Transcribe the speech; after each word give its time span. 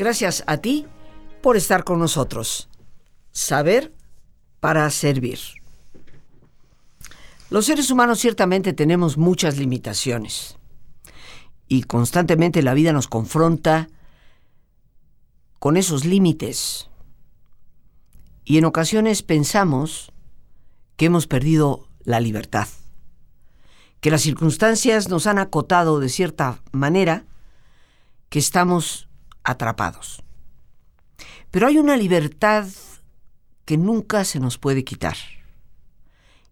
Gracias 0.00 0.44
a 0.46 0.56
ti 0.56 0.86
por 1.42 1.58
estar 1.58 1.84
con 1.84 1.98
nosotros. 1.98 2.70
Saber 3.32 3.94
para 4.58 4.88
servir. 4.88 5.38
Los 7.50 7.66
seres 7.66 7.90
humanos 7.90 8.18
ciertamente 8.18 8.72
tenemos 8.72 9.18
muchas 9.18 9.58
limitaciones 9.58 10.56
y 11.68 11.82
constantemente 11.82 12.62
la 12.62 12.72
vida 12.72 12.94
nos 12.94 13.08
confronta 13.08 13.88
con 15.58 15.76
esos 15.76 16.06
límites. 16.06 16.88
Y 18.46 18.56
en 18.56 18.64
ocasiones 18.64 19.22
pensamos 19.22 20.12
que 20.96 21.04
hemos 21.04 21.26
perdido 21.26 21.90
la 22.04 22.20
libertad, 22.20 22.68
que 24.00 24.10
las 24.10 24.22
circunstancias 24.22 25.10
nos 25.10 25.26
han 25.26 25.38
acotado 25.38 26.00
de 26.00 26.08
cierta 26.08 26.62
manera, 26.72 27.26
que 28.30 28.38
estamos 28.38 29.09
atrapados. 29.44 30.22
Pero 31.50 31.66
hay 31.66 31.78
una 31.78 31.96
libertad 31.96 32.66
que 33.64 33.76
nunca 33.76 34.24
se 34.24 34.40
nos 34.40 34.58
puede 34.58 34.84
quitar 34.84 35.16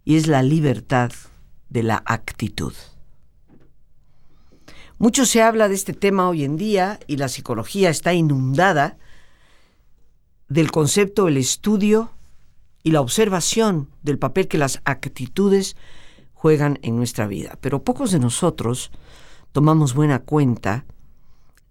y 0.04 0.16
es 0.16 0.26
la 0.26 0.42
libertad 0.42 1.12
de 1.68 1.82
la 1.82 2.02
actitud. 2.06 2.72
Mucho 4.98 5.26
se 5.26 5.42
habla 5.42 5.68
de 5.68 5.74
este 5.74 5.92
tema 5.92 6.28
hoy 6.28 6.44
en 6.44 6.56
día 6.56 6.98
y 7.06 7.16
la 7.18 7.28
psicología 7.28 7.90
está 7.90 8.14
inundada 8.14 8.98
del 10.48 10.70
concepto, 10.70 11.28
el 11.28 11.36
estudio 11.36 12.10
y 12.82 12.90
la 12.90 13.00
observación 13.00 13.90
del 14.02 14.18
papel 14.18 14.48
que 14.48 14.58
las 14.58 14.80
actitudes 14.84 15.76
juegan 16.32 16.78
en 16.82 16.96
nuestra 16.96 17.26
vida. 17.26 17.58
Pero 17.60 17.84
pocos 17.84 18.10
de 18.10 18.18
nosotros 18.18 18.90
tomamos 19.52 19.94
buena 19.94 20.20
cuenta 20.20 20.84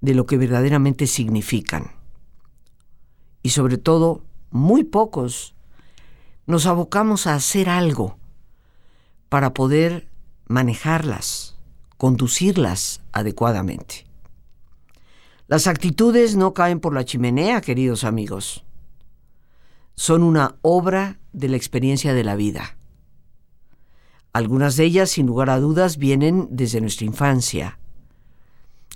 de 0.01 0.13
lo 0.13 0.25
que 0.25 0.37
verdaderamente 0.37 1.07
significan. 1.07 1.91
Y 3.43 3.49
sobre 3.49 3.77
todo, 3.77 4.23
muy 4.51 4.83
pocos 4.83 5.55
nos 6.45 6.65
abocamos 6.65 7.27
a 7.27 7.35
hacer 7.35 7.69
algo 7.69 8.17
para 9.29 9.53
poder 9.53 10.07
manejarlas, 10.47 11.57
conducirlas 11.97 13.01
adecuadamente. 13.11 14.05
Las 15.47 15.67
actitudes 15.67 16.35
no 16.35 16.53
caen 16.53 16.79
por 16.79 16.93
la 16.93 17.05
chimenea, 17.05 17.61
queridos 17.61 18.03
amigos. 18.03 18.65
Son 19.95 20.23
una 20.23 20.55
obra 20.61 21.19
de 21.33 21.49
la 21.49 21.57
experiencia 21.57 22.13
de 22.13 22.23
la 22.23 22.35
vida. 22.35 22.77
Algunas 24.33 24.75
de 24.75 24.83
ellas, 24.83 25.09
sin 25.09 25.25
lugar 25.25 25.49
a 25.49 25.59
dudas, 25.59 25.97
vienen 25.97 26.47
desde 26.51 26.81
nuestra 26.81 27.05
infancia, 27.05 27.76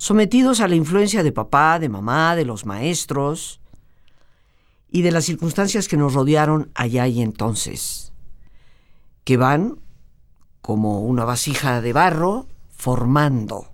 sometidos 0.01 0.61
a 0.61 0.67
la 0.67 0.73
influencia 0.73 1.21
de 1.21 1.31
papá, 1.31 1.77
de 1.77 1.87
mamá, 1.87 2.35
de 2.35 2.43
los 2.43 2.65
maestros 2.65 3.61
y 4.89 5.03
de 5.03 5.11
las 5.11 5.25
circunstancias 5.25 5.87
que 5.87 5.95
nos 5.95 6.15
rodearon 6.15 6.71
allá 6.73 7.05
y 7.07 7.21
entonces, 7.21 8.11
que 9.23 9.37
van 9.37 9.77
como 10.63 11.01
una 11.01 11.23
vasija 11.23 11.81
de 11.81 11.93
barro, 11.93 12.47
formando. 12.71 13.69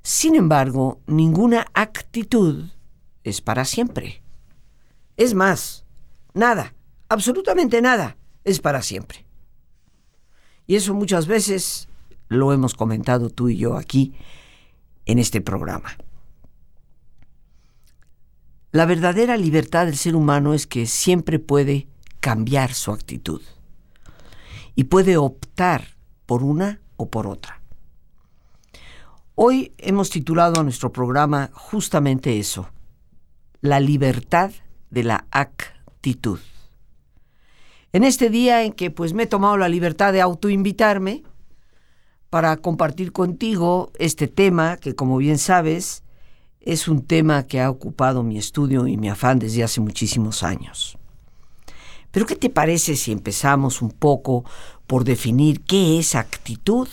Sin 0.00 0.36
embargo, 0.36 1.02
ninguna 1.06 1.66
actitud 1.74 2.70
es 3.24 3.42
para 3.42 3.66
siempre. 3.66 4.22
Es 5.18 5.34
más, 5.34 5.84
nada, 6.32 6.72
absolutamente 7.10 7.82
nada, 7.82 8.16
es 8.42 8.58
para 8.58 8.80
siempre. 8.80 9.26
Y 10.66 10.76
eso 10.76 10.94
muchas 10.94 11.26
veces 11.26 11.88
lo 12.28 12.54
hemos 12.54 12.72
comentado 12.72 13.28
tú 13.28 13.50
y 13.50 13.58
yo 13.58 13.76
aquí 13.76 14.14
en 15.06 15.18
este 15.18 15.40
programa. 15.40 15.96
La 18.72 18.86
verdadera 18.86 19.36
libertad 19.36 19.86
del 19.86 19.96
ser 19.96 20.16
humano 20.16 20.52
es 20.52 20.66
que 20.66 20.86
siempre 20.86 21.38
puede 21.38 21.86
cambiar 22.20 22.74
su 22.74 22.90
actitud 22.90 23.40
y 24.74 24.84
puede 24.84 25.16
optar 25.16 25.94
por 26.26 26.42
una 26.42 26.80
o 26.96 27.08
por 27.08 27.26
otra. 27.26 27.60
Hoy 29.36 29.72
hemos 29.78 30.10
titulado 30.10 30.60
a 30.60 30.62
nuestro 30.62 30.92
programa 30.92 31.50
justamente 31.52 32.38
eso, 32.38 32.68
la 33.60 33.80
libertad 33.80 34.52
de 34.90 35.04
la 35.04 35.26
actitud. 35.30 36.38
En 37.92 38.04
este 38.04 38.30
día 38.30 38.62
en 38.64 38.72
que 38.72 38.90
pues 38.90 39.12
me 39.12 39.24
he 39.24 39.26
tomado 39.26 39.56
la 39.56 39.68
libertad 39.68 40.12
de 40.12 40.20
autoinvitarme 40.20 41.22
para 42.34 42.56
compartir 42.56 43.12
contigo 43.12 43.92
este 43.96 44.26
tema 44.26 44.76
que 44.78 44.96
como 44.96 45.18
bien 45.18 45.38
sabes 45.38 46.02
es 46.60 46.88
un 46.88 47.06
tema 47.06 47.44
que 47.44 47.60
ha 47.60 47.70
ocupado 47.70 48.24
mi 48.24 48.38
estudio 48.38 48.88
y 48.88 48.96
mi 48.96 49.08
afán 49.08 49.38
desde 49.38 49.62
hace 49.62 49.80
muchísimos 49.80 50.42
años. 50.42 50.98
Pero 52.10 52.26
¿qué 52.26 52.34
te 52.34 52.50
parece 52.50 52.96
si 52.96 53.12
empezamos 53.12 53.80
un 53.82 53.92
poco 53.92 54.44
por 54.88 55.04
definir 55.04 55.60
qué 55.60 56.00
es 56.00 56.16
actitud? 56.16 56.88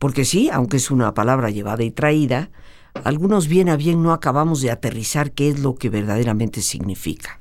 Porque 0.00 0.24
sí, 0.24 0.50
aunque 0.52 0.78
es 0.78 0.90
una 0.90 1.14
palabra 1.14 1.50
llevada 1.50 1.84
y 1.84 1.92
traída, 1.92 2.50
algunos 3.04 3.46
bien 3.46 3.68
a 3.68 3.76
bien 3.76 4.02
no 4.02 4.12
acabamos 4.12 4.62
de 4.62 4.72
aterrizar 4.72 5.30
qué 5.30 5.48
es 5.48 5.60
lo 5.60 5.76
que 5.76 5.90
verdaderamente 5.90 6.60
significa. 6.60 7.38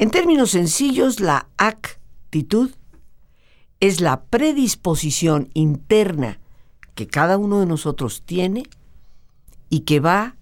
En 0.00 0.10
términos 0.10 0.50
sencillos, 0.50 1.20
la 1.20 1.46
actitud 1.56 2.72
es 3.80 4.00
la 4.00 4.24
predisposición 4.24 5.50
interna 5.54 6.40
que 6.94 7.06
cada 7.06 7.36
uno 7.36 7.60
de 7.60 7.66
nosotros 7.66 8.22
tiene 8.24 8.64
y 9.68 9.80
que 9.80 10.00
va 10.00 10.36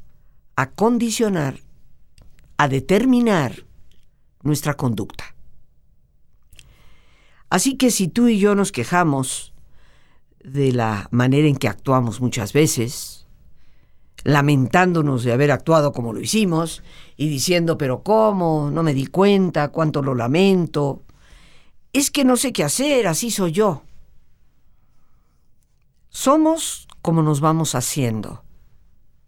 a 0.56 0.71
condicionar 0.71 1.59
a 2.56 2.69
determinar 2.69 3.65
nuestra 4.43 4.75
conducta. 4.75 5.34
Así 7.50 7.77
que 7.77 7.91
si 7.91 8.09
tú 8.09 8.28
y 8.28 8.39
yo 8.39 8.55
nos 8.55 8.73
quejamos 8.73 9.53
de 10.43 10.73
la 10.73 11.09
manera 11.11 11.49
en 11.49 11.56
que 11.56 11.69
actuamos 11.69 12.21
muchas 12.21 12.53
veces, 12.53 13.27
lamentándonos 14.25 15.25
de 15.25 15.33
haber 15.33 15.50
actuado 15.50 15.93
como 15.93 16.12
lo 16.12 16.21
hicimos 16.21 16.83
y 17.17 17.28
diciendo, 17.28 17.78
pero 17.78 18.03
¿cómo? 18.03 18.71
No 18.71 18.83
me 18.83 18.94
di 18.94 19.06
cuenta, 19.06 19.69
cuánto 19.69 20.03
lo 20.03 20.15
lamento. 20.15 21.03
Es 21.94 22.10
que 22.10 22.25
no 22.25 22.37
sé 22.37 22.53
qué 22.53 22.65
hacer, 22.65 23.06
así 23.06 23.31
soy 23.31 23.53
yo. 23.53 23.82
Somos 26.10 26.88
como 27.00 27.22
nos 27.22 27.41
vamos 27.41 27.77
haciendo. 27.77 28.43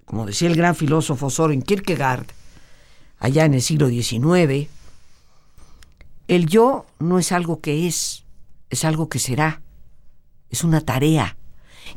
Como 0.05 0.27
decía 0.27 0.49
el 0.49 0.57
gran 0.57 0.75
filósofo 0.75 1.31
Soren 1.31 1.63
Kierkegaard, 1.63 2.27
allá 3.21 3.45
en 3.45 3.55
el 3.55 3.63
siglo 3.63 3.89
XIX, 3.89 4.69
el 6.27 6.47
yo 6.47 6.87
no 6.99 7.21
es 7.21 7.31
algo 7.31 7.61
que 7.61 7.87
es, 7.87 8.25
es 8.69 8.85
algo 8.85 9.09
que 9.09 9.21
será, 9.21 9.63
es 10.51 10.65
una 10.65 10.81
tarea. 10.81 11.37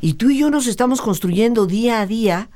Y 0.00 0.14
tú 0.14 0.30
y 0.30 0.38
yo 0.38 0.50
nos 0.50 0.68
estamos 0.68 1.00
construyendo 1.00 1.66
día 1.66 2.00
a 2.00 2.06
día 2.06 2.48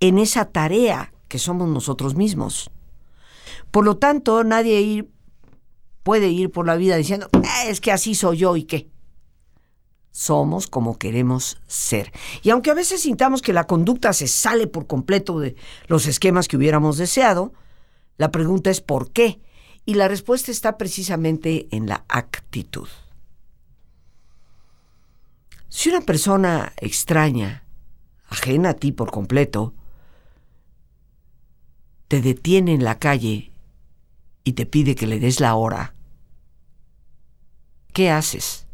en 0.00 0.18
esa 0.18 0.46
tarea 0.46 1.12
que 1.28 1.38
somos 1.38 1.68
nosotros 1.68 2.14
mismos. 2.14 2.70
Por 3.70 3.84
lo 3.84 3.98
tanto, 3.98 4.44
nadie 4.44 5.06
puede 6.02 6.28
ir 6.28 6.50
por 6.50 6.66
la 6.66 6.76
vida 6.76 6.96
diciendo, 6.96 7.28
ah, 7.32 7.64
es 7.66 7.80
que 7.80 7.92
así 7.92 8.14
soy 8.14 8.38
yo 8.38 8.56
y 8.56 8.64
qué. 8.64 8.88
Somos 10.10 10.66
como 10.66 10.98
queremos 10.98 11.58
ser. 11.66 12.12
Y 12.42 12.50
aunque 12.50 12.70
a 12.70 12.74
veces 12.74 13.02
sintamos 13.02 13.42
que 13.42 13.52
la 13.52 13.66
conducta 13.66 14.12
se 14.12 14.26
sale 14.26 14.66
por 14.66 14.86
completo 14.86 15.38
de 15.38 15.56
los 15.86 16.06
esquemas 16.06 16.48
que 16.48 16.56
hubiéramos 16.56 16.96
deseado, 16.96 17.52
la 18.16 18.30
pregunta 18.30 18.70
es 18.70 18.80
¿por 18.80 19.12
qué? 19.12 19.40
Y 19.86 19.94
la 19.94 20.08
respuesta 20.08 20.50
está 20.50 20.76
precisamente 20.76 21.68
en 21.70 21.86
la 21.86 22.04
actitud. 22.08 22.88
Si 25.68 25.88
una 25.88 26.00
persona 26.00 26.72
extraña, 26.78 27.64
ajena 28.28 28.70
a 28.70 28.74
ti 28.74 28.90
por 28.90 29.12
completo, 29.12 29.72
te 32.08 32.20
detiene 32.20 32.74
en 32.74 32.82
la 32.82 32.98
calle 32.98 33.52
y 34.42 34.54
te 34.54 34.66
pide 34.66 34.96
que 34.96 35.06
le 35.06 35.20
des 35.20 35.38
la 35.38 35.54
hora, 35.54 35.94
¿qué 37.92 38.10
haces? 38.10 38.66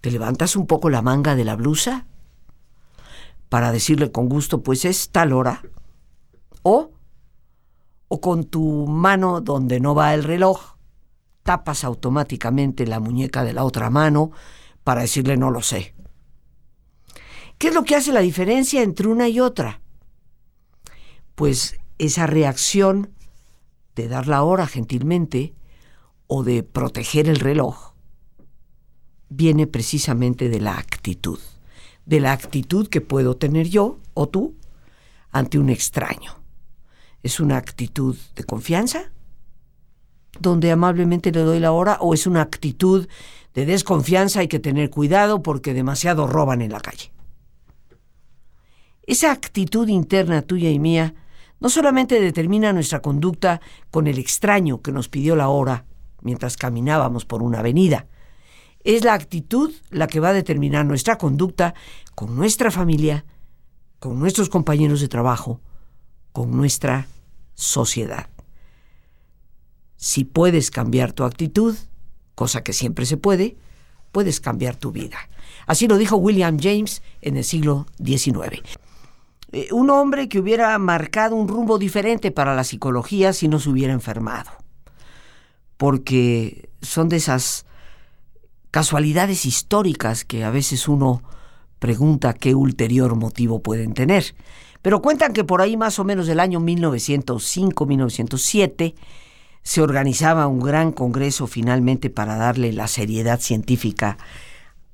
¿Te 0.00 0.10
levantas 0.10 0.56
un 0.56 0.66
poco 0.66 0.90
la 0.90 1.02
manga 1.02 1.34
de 1.34 1.44
la 1.44 1.56
blusa 1.56 2.06
para 3.48 3.72
decirle 3.72 4.12
con 4.12 4.28
gusto, 4.28 4.62
pues 4.62 4.84
es 4.84 5.10
tal 5.10 5.32
hora? 5.32 5.62
¿O 6.62 6.90
o 8.08 8.20
con 8.20 8.44
tu 8.44 8.86
mano 8.86 9.40
donde 9.40 9.80
no 9.80 9.94
va 9.94 10.14
el 10.14 10.24
reloj, 10.24 10.76
tapas 11.42 11.84
automáticamente 11.84 12.86
la 12.86 13.00
muñeca 13.00 13.44
de 13.44 13.52
la 13.52 13.64
otra 13.64 13.90
mano 13.90 14.30
para 14.84 15.02
decirle 15.02 15.36
no 15.36 15.50
lo 15.50 15.62
sé. 15.62 15.94
¿Qué 17.58 17.68
es 17.68 17.74
lo 17.74 17.84
que 17.84 17.96
hace 17.96 18.12
la 18.12 18.20
diferencia 18.20 18.82
entre 18.82 19.08
una 19.08 19.28
y 19.28 19.40
otra? 19.40 19.80
Pues 21.34 21.78
esa 21.98 22.26
reacción 22.26 23.10
de 23.94 24.08
dar 24.08 24.26
la 24.26 24.42
hora 24.42 24.66
gentilmente 24.66 25.54
o 26.26 26.42
de 26.42 26.62
proteger 26.62 27.28
el 27.28 27.36
reloj 27.36 27.94
viene 29.28 29.66
precisamente 29.66 30.48
de 30.48 30.60
la 30.60 30.78
actitud, 30.78 31.38
de 32.06 32.20
la 32.20 32.32
actitud 32.32 32.88
que 32.88 33.00
puedo 33.00 33.36
tener 33.36 33.68
yo 33.68 33.98
o 34.14 34.28
tú 34.28 34.54
ante 35.30 35.58
un 35.58 35.70
extraño. 35.70 36.36
¿Es 37.22 37.40
una 37.40 37.56
actitud 37.56 38.16
de 38.36 38.44
confianza? 38.44 39.10
Donde 40.38 40.70
amablemente 40.70 41.32
le 41.32 41.40
doy 41.40 41.58
la 41.58 41.72
hora 41.72 41.98
o 42.00 42.14
es 42.14 42.26
una 42.26 42.42
actitud 42.42 43.08
de 43.54 43.66
desconfianza, 43.66 44.40
hay 44.40 44.48
que 44.48 44.58
tener 44.58 44.90
cuidado 44.90 45.42
porque 45.42 45.74
demasiado 45.74 46.26
roban 46.26 46.60
en 46.60 46.72
la 46.72 46.80
calle. 46.80 47.12
Esa 49.06 49.32
actitud 49.32 49.88
interna 49.88 50.42
tuya 50.42 50.70
y 50.70 50.78
mía 50.78 51.14
no 51.60 51.68
solamente 51.68 52.20
determina 52.20 52.72
nuestra 52.72 53.00
conducta 53.00 53.60
con 53.90 54.06
el 54.06 54.18
extraño 54.18 54.82
que 54.82 54.92
nos 54.92 55.08
pidió 55.08 55.36
la 55.36 55.48
hora 55.48 55.86
mientras 56.24 56.56
caminábamos 56.56 57.24
por 57.24 57.42
una 57.42 57.60
avenida, 57.60 58.08
es 58.82 59.04
la 59.04 59.14
actitud 59.14 59.72
la 59.90 60.08
que 60.08 60.20
va 60.20 60.30
a 60.30 60.34
determinar 60.34 60.84
nuestra 60.84 61.16
conducta 61.16 61.74
con 62.14 62.34
nuestra 62.36 62.70
familia, 62.70 63.24
con 63.98 64.18
nuestros 64.18 64.48
compañeros 64.48 65.00
de 65.00 65.08
trabajo, 65.08 65.60
con 66.32 66.50
nuestra 66.50 67.06
sociedad. 67.54 68.28
Si 69.96 70.24
puedes 70.24 70.70
cambiar 70.70 71.12
tu 71.12 71.24
actitud, 71.24 71.76
cosa 72.34 72.62
que 72.62 72.72
siempre 72.72 73.06
se 73.06 73.16
puede, 73.16 73.56
puedes 74.12 74.40
cambiar 74.40 74.76
tu 74.76 74.92
vida. 74.92 75.16
Así 75.66 75.88
lo 75.88 75.96
dijo 75.96 76.16
William 76.16 76.58
James 76.60 77.02
en 77.22 77.36
el 77.36 77.44
siglo 77.44 77.86
XIX. 78.04 78.60
Eh, 79.52 79.68
un 79.72 79.88
hombre 79.90 80.28
que 80.28 80.40
hubiera 80.40 80.76
marcado 80.78 81.36
un 81.36 81.48
rumbo 81.48 81.78
diferente 81.78 82.30
para 82.30 82.54
la 82.54 82.64
psicología 82.64 83.32
si 83.32 83.48
no 83.48 83.58
se 83.58 83.70
hubiera 83.70 83.92
enfermado. 83.92 84.50
Porque 85.84 86.70
son 86.80 87.10
de 87.10 87.16
esas 87.16 87.66
casualidades 88.70 89.44
históricas 89.44 90.24
que 90.24 90.42
a 90.42 90.48
veces 90.48 90.88
uno 90.88 91.22
pregunta 91.78 92.32
qué 92.32 92.54
ulterior 92.54 93.16
motivo 93.16 93.62
pueden 93.62 93.92
tener. 93.92 94.34
Pero 94.80 95.02
cuentan 95.02 95.34
que 95.34 95.44
por 95.44 95.60
ahí 95.60 95.76
más 95.76 95.98
o 95.98 96.04
menos 96.04 96.26
del 96.26 96.40
año 96.40 96.58
1905-1907 96.58 98.94
se 99.62 99.82
organizaba 99.82 100.46
un 100.46 100.60
gran 100.60 100.90
congreso 100.90 101.46
finalmente 101.46 102.08
para 102.08 102.36
darle 102.36 102.72
la 102.72 102.88
seriedad 102.88 103.38
científica 103.38 104.16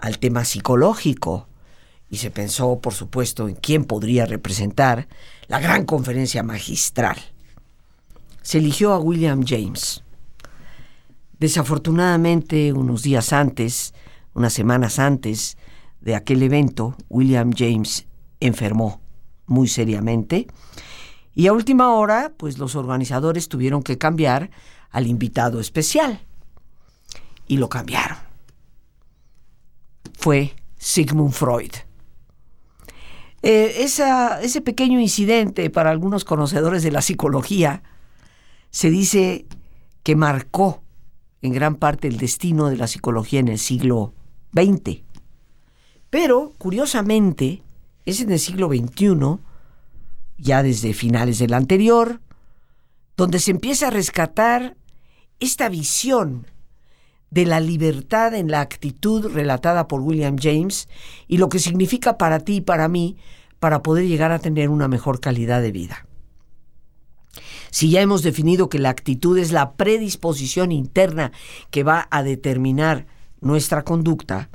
al 0.01 0.19
tema 0.19 0.45
psicológico 0.45 1.47
y 2.11 2.17
se 2.17 2.33
pensó, 2.33 2.81
por 2.81 2.95
supuesto, 2.95 3.47
en 3.47 3.55
quién 3.55 3.85
podría 3.85 4.27
representar 4.27 5.07
la 5.47 5.61
gran 5.61 5.85
conferencia 5.85 6.43
magistral. 6.43 7.17
Se 8.43 8.59
eligió 8.59 8.93
a 8.93 8.99
William 8.99 9.45
James. 9.47 10.03
Desafortunadamente, 11.41 12.73
unos 12.75 13.03
días 13.03 13.33
antes, 13.33 13.95
unas 14.35 14.53
semanas 14.53 14.99
antes 14.99 15.57
de 16.01 16.15
aquel 16.15 16.43
evento, 16.43 16.97
William 17.09 17.51
James 17.57 18.07
enfermó 18.41 19.01
muy 19.47 19.67
seriamente 19.67 20.47
y 21.35 21.47
a 21.47 21.55
última 21.55 21.95
hora, 21.95 22.35
pues 22.37 22.59
los 22.59 22.77
organizadores 22.77 23.49
tuvieron 23.49 23.83
que 23.83 23.97
cambiar 23.97 24.51
al 24.91 25.07
invitado 25.07 25.61
especial. 25.61 26.21
Y 27.47 27.57
lo 27.57 27.71
cambiaron. 27.71 28.19
Fue 30.19 30.55
Sigmund 30.77 31.33
Freud. 31.33 31.73
Eh, 33.43 33.77
ese 33.79 34.61
pequeño 34.61 35.01
incidente 35.01 35.71
para 35.71 35.91
algunos 35.91 36.27
conocedores 36.27 36.83
de 36.83 36.91
la 36.91 37.01
psicología 37.01 37.83
se 38.71 38.91
dice 38.91 39.47
que 40.03 40.17
marcó 40.17 40.83
en 41.43 41.53
gran 41.53 41.77
parte 41.77 42.09
el 42.09 42.19
destino 42.19 42.69
de 42.69 42.77
la 42.77 42.87
psicología 42.87 43.41
en 43.41 43.49
el 43.49 43.59
siglo 43.59 44.15
XX. 44.53 45.03
Pero, 46.11 46.55
curiosamente, 46.59 47.63
es 48.05 48.21
en 48.21 48.33
el 48.33 48.39
siglo 48.39 48.69
XXI, 48.69 49.39
ya 50.39 50.63
desde 50.63 50.93
finales 50.93 51.39
del 51.39 51.55
anterior, 51.55 52.21
donde 53.17 53.39
se 53.39 53.51
empieza 53.51 53.89
a 53.89 53.91
rescatar 53.91 54.77
esta 55.39 55.69
visión 55.69 56.47
de 57.31 57.47
la 57.47 57.61
libertad 57.61 58.35
en 58.35 58.51
la 58.51 58.61
actitud 58.61 59.33
relatada 59.33 59.87
por 59.87 60.01
William 60.01 60.37
James 60.41 60.89
y 61.29 61.39
lo 61.39 61.49
que 61.49 61.59
significa 61.59 62.19
para 62.19 62.41
ti 62.41 62.57
y 62.57 62.61
para 62.61 62.89
mí 62.89 63.17
para 63.61 63.83
poder 63.83 64.07
llegar 64.07 64.33
a 64.33 64.39
tener 64.39 64.69
una 64.69 64.89
mejor 64.89 65.21
calidad 65.21 65.63
de 65.63 65.71
vida. 65.71 66.07
Si 67.71 67.91
ya 67.91 68.01
hemos 68.01 68.23
definido 68.23 68.69
que 68.69 68.79
la 68.79 68.91
actitud 68.91 69.39
es 69.39 69.53
la 69.53 69.73
predisposición 69.73 70.73
interna 70.73 71.33
que 71.71 71.83
va 71.83 72.09
a 72.11 72.23
determinar 72.23 73.07
nuestra 73.41 73.85
conducta, 73.85 74.51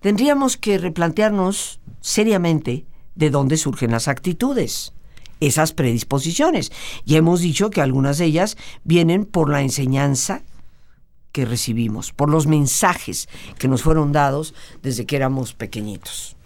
tendríamos 0.00 0.56
que 0.56 0.78
replantearnos 0.78 1.80
seriamente 2.00 2.86
de 3.14 3.30
dónde 3.30 3.56
surgen 3.56 3.90
las 3.90 4.08
actitudes, 4.08 4.94
esas 5.40 5.72
predisposiciones. 5.72 6.72
Ya 7.04 7.18
hemos 7.18 7.40
dicho 7.40 7.70
que 7.70 7.80
algunas 7.80 8.18
de 8.18 8.26
ellas 8.26 8.56
vienen 8.84 9.24
por 9.24 9.50
la 9.50 9.62
enseñanza 9.62 10.42
que 11.32 11.44
recibimos, 11.44 12.12
por 12.12 12.30
los 12.30 12.46
mensajes 12.46 13.28
que 13.58 13.68
nos 13.68 13.82
fueron 13.82 14.12
dados 14.12 14.54
desde 14.82 15.06
que 15.06 15.16
éramos 15.16 15.54
pequeñitos. 15.54 16.36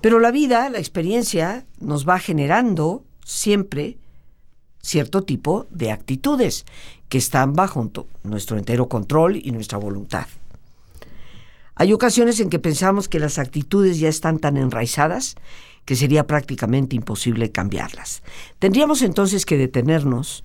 Pero 0.00 0.18
la 0.20 0.30
vida, 0.30 0.70
la 0.70 0.78
experiencia, 0.78 1.66
nos 1.80 2.08
va 2.08 2.18
generando 2.18 3.04
siempre 3.24 3.98
cierto 4.88 5.22
tipo 5.22 5.66
de 5.70 5.92
actitudes 5.92 6.64
que 7.08 7.18
están 7.18 7.52
bajo 7.52 7.90
nuestro 8.22 8.58
entero 8.58 8.88
control 8.88 9.36
y 9.36 9.50
nuestra 9.52 9.78
voluntad. 9.78 10.26
Hay 11.74 11.92
ocasiones 11.92 12.40
en 12.40 12.50
que 12.50 12.58
pensamos 12.58 13.08
que 13.08 13.20
las 13.20 13.38
actitudes 13.38 14.00
ya 14.00 14.08
están 14.08 14.38
tan 14.38 14.56
enraizadas 14.56 15.36
que 15.84 15.94
sería 15.94 16.26
prácticamente 16.26 16.96
imposible 16.96 17.52
cambiarlas. 17.52 18.22
Tendríamos 18.58 19.02
entonces 19.02 19.46
que 19.46 19.56
detenernos 19.56 20.44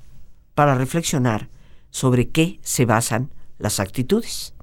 para 0.55 0.75
reflexionar 0.75 1.49
sobre 1.89 2.29
qué 2.29 2.59
se 2.61 2.85
basan 2.85 3.31
las 3.57 3.79
actitudes. 3.79 4.53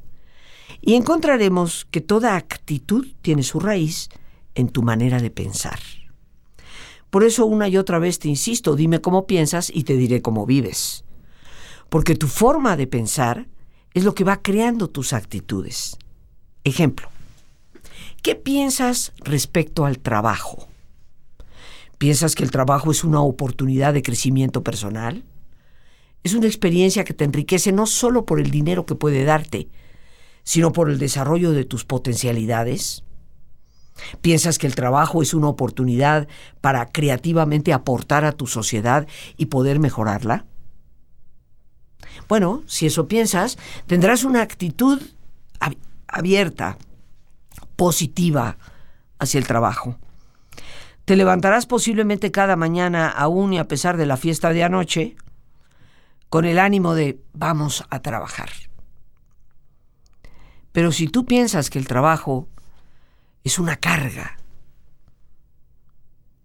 Y 0.80 0.94
encontraremos 0.94 1.86
que 1.90 2.00
toda 2.00 2.36
actitud 2.36 3.06
tiene 3.20 3.42
su 3.42 3.60
raíz 3.60 4.08
en 4.54 4.68
tu 4.68 4.82
manera 4.82 5.20
de 5.20 5.30
pensar. 5.30 5.80
Por 7.10 7.24
eso 7.24 7.44
una 7.46 7.68
y 7.68 7.76
otra 7.76 7.98
vez 7.98 8.18
te 8.18 8.28
insisto, 8.28 8.76
dime 8.76 9.00
cómo 9.00 9.26
piensas 9.26 9.70
y 9.74 9.84
te 9.84 9.96
diré 9.96 10.22
cómo 10.22 10.46
vives. 10.46 11.04
Porque 11.88 12.14
tu 12.14 12.28
forma 12.28 12.76
de 12.76 12.86
pensar 12.86 13.48
es 13.94 14.04
lo 14.04 14.14
que 14.14 14.24
va 14.24 14.42
creando 14.42 14.88
tus 14.88 15.12
actitudes. 15.12 15.96
Ejemplo, 16.62 17.08
¿qué 18.22 18.36
piensas 18.36 19.12
respecto 19.18 19.84
al 19.84 19.98
trabajo? 19.98 20.68
¿Piensas 21.98 22.34
que 22.34 22.44
el 22.44 22.50
trabajo 22.50 22.90
es 22.90 23.02
una 23.04 23.20
oportunidad 23.20 23.92
de 23.92 24.02
crecimiento 24.02 24.62
personal? 24.62 25.24
Es 26.22 26.34
una 26.34 26.46
experiencia 26.46 27.04
que 27.04 27.14
te 27.14 27.24
enriquece 27.24 27.72
no 27.72 27.86
solo 27.86 28.24
por 28.24 28.40
el 28.40 28.50
dinero 28.50 28.86
que 28.86 28.94
puede 28.94 29.24
darte, 29.24 29.68
sino 30.44 30.72
por 30.72 30.90
el 30.90 30.98
desarrollo 30.98 31.50
de 31.52 31.64
tus 31.64 31.84
potencialidades. 31.84 33.04
¿Piensas 34.20 34.58
que 34.58 34.66
el 34.66 34.74
trabajo 34.74 35.22
es 35.22 35.34
una 35.34 35.48
oportunidad 35.48 36.28
para 36.60 36.86
creativamente 36.86 37.72
aportar 37.72 38.24
a 38.24 38.32
tu 38.32 38.46
sociedad 38.46 39.06
y 39.36 39.46
poder 39.46 39.78
mejorarla? 39.78 40.46
Bueno, 42.28 42.62
si 42.66 42.86
eso 42.86 43.08
piensas, 43.08 43.58
tendrás 43.86 44.24
una 44.24 44.42
actitud 44.42 45.00
abierta, 46.06 46.76
positiva 47.76 48.56
hacia 49.18 49.38
el 49.38 49.46
trabajo. 49.46 49.96
Te 51.04 51.16
levantarás 51.16 51.66
posiblemente 51.66 52.30
cada 52.30 52.56
mañana, 52.56 53.08
aún 53.08 53.52
y 53.52 53.58
a 53.58 53.68
pesar 53.68 53.96
de 53.96 54.06
la 54.06 54.16
fiesta 54.16 54.52
de 54.52 54.64
anoche, 54.64 55.16
con 56.28 56.44
el 56.44 56.58
ánimo 56.58 56.94
de 56.94 57.20
vamos 57.32 57.84
a 57.90 58.00
trabajar. 58.00 58.50
Pero 60.72 60.92
si 60.92 61.08
tú 61.08 61.26
piensas 61.26 61.70
que 61.70 61.78
el 61.78 61.88
trabajo 61.88 62.48
es 63.44 63.58
una 63.58 63.76
carga. 63.76 64.36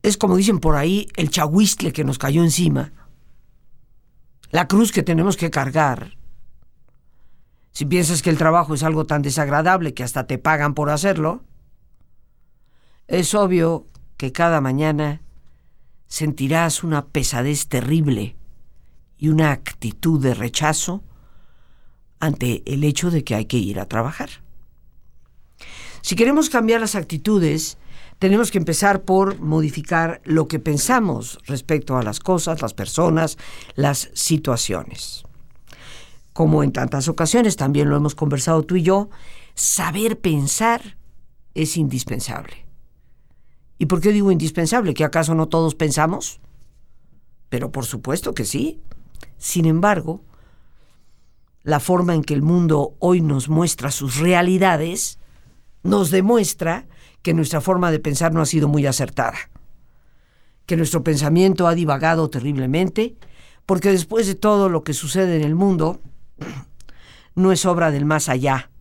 Es 0.02 0.18
como 0.18 0.38
dicen 0.38 0.60
por 0.60 0.76
ahí, 0.76 1.08
el 1.16 1.30
chahuistle 1.30 1.92
que 1.92 2.04
nos 2.04 2.18
cayó 2.18 2.44
encima. 2.44 2.94
La 4.52 4.68
cruz 4.68 4.92
que 4.92 5.04
tenemos 5.04 5.36
que 5.36 5.50
cargar. 5.50 6.18
Si 7.72 7.86
piensas 7.86 8.22
que 8.22 8.30
el 8.30 8.38
trabajo 8.38 8.74
es 8.74 8.84
algo 8.84 9.06
tan 9.06 9.22
desagradable 9.22 9.94
que 9.94 10.04
hasta 10.04 10.28
te 10.28 10.38
pagan 10.38 10.76
por 10.76 10.90
hacerlo, 10.90 11.44
es 13.08 13.34
obvio 13.36 13.88
que 14.18 14.32
cada 14.32 14.62
mañana 14.62 15.22
sentirás 16.08 16.84
una 16.84 17.08
pesadez 17.08 17.68
terrible 17.68 18.38
y 19.18 19.30
una 19.30 19.52
actitud 19.52 20.22
de 20.22 20.34
rechazo 20.34 21.04
ante 22.20 22.64
el 22.72 22.84
hecho 22.84 23.12
de 23.12 23.24
que 23.24 23.36
hay 23.36 23.46
que 23.46 23.58
ir 23.58 23.80
a 23.80 23.88
trabajar. 23.88 24.45
Si 26.06 26.16
queremos 26.16 26.52
cambiar 26.52 26.82
las 26.82 26.94
actitudes, 26.94 27.80
tenemos 28.20 28.52
que 28.52 28.60
empezar 28.60 29.02
por 29.02 29.40
modificar 29.40 30.22
lo 30.24 30.48
que 30.48 30.60
pensamos 30.60 31.40
respecto 31.48 31.98
a 31.98 32.04
las 32.04 32.20
cosas, 32.20 32.62
las 32.62 32.76
personas, 32.76 33.40
las 33.74 34.12
situaciones. 34.14 35.24
Como 36.32 36.62
en 36.62 36.72
tantas 36.74 37.08
ocasiones 37.08 37.56
también 37.56 37.90
lo 37.90 37.98
hemos 37.98 38.14
conversado 38.14 38.62
tú 38.62 38.76
y 38.76 38.84
yo, 38.84 39.10
saber 39.56 40.20
pensar 40.20 40.96
es 41.56 41.76
indispensable. 41.76 42.68
¿Y 43.80 43.88
por 43.88 44.00
qué 44.00 44.12
digo 44.12 44.30
indispensable? 44.30 44.94
¿Que 44.94 45.06
acaso 45.06 45.34
no 45.34 45.48
todos 45.48 45.74
pensamos? 45.74 46.40
Pero 47.50 47.72
por 47.72 47.88
supuesto 47.88 48.36
que 48.36 48.46
sí. 48.46 48.80
Sin 49.40 49.66
embargo, 49.66 50.22
la 51.64 51.80
forma 51.80 52.14
en 52.14 52.24
que 52.24 52.36
el 52.36 52.44
mundo 52.44 52.94
hoy 53.00 53.22
nos 53.22 53.50
muestra 53.50 53.90
sus 53.90 54.18
realidades 54.18 55.18
nos 55.86 56.10
demuestra 56.10 56.88
que 57.22 57.34
nuestra 57.34 57.62
forma 57.62 57.92
de 57.92 58.00
pensar 58.00 58.34
no 58.34 58.42
ha 58.42 58.46
sido 58.46 58.68
muy 58.68 58.86
acertada, 58.88 59.38
que 60.66 60.78
nuestro 60.78 61.04
pensamiento 61.04 61.68
ha 61.68 61.76
divagado 61.76 62.30
terriblemente, 62.30 63.16
porque 63.66 63.92
después 63.92 64.26
de 64.28 64.36
todo 64.36 64.68
lo 64.68 64.84
que 64.84 64.94
sucede 64.94 65.36
en 65.36 65.44
el 65.44 65.56
mundo, 65.56 66.02
no 67.36 67.52
es 67.52 67.66
obra 67.66 67.92
del 67.92 68.04
más 68.04 68.30
allá, 68.30 68.72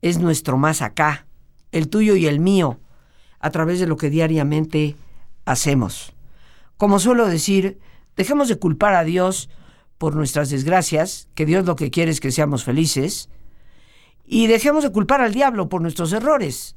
es 0.00 0.18
nuestro 0.18 0.56
más 0.56 0.80
acá, 0.80 1.26
el 1.72 1.88
tuyo 1.88 2.14
y 2.14 2.26
el 2.26 2.38
mío, 2.38 2.78
a 3.40 3.50
través 3.50 3.80
de 3.80 3.86
lo 3.86 3.96
que 3.96 4.08
diariamente 4.08 4.94
hacemos. 5.44 6.12
Como 6.76 7.00
suelo 7.00 7.26
decir, 7.26 7.80
dejemos 8.16 8.48
de 8.48 8.58
culpar 8.58 8.94
a 8.94 9.02
Dios 9.02 9.50
por 9.98 10.14
nuestras 10.14 10.50
desgracias, 10.50 11.28
que 11.34 11.46
Dios 11.46 11.64
lo 11.64 11.74
que 11.74 11.90
quiere 11.90 12.12
es 12.12 12.20
que 12.20 12.30
seamos 12.30 12.62
felices, 12.62 13.28
y 14.26 14.46
dejemos 14.48 14.82
de 14.82 14.92
culpar 14.92 15.20
al 15.20 15.32
diablo 15.32 15.68
por 15.68 15.80
nuestros 15.80 16.12
errores, 16.12 16.76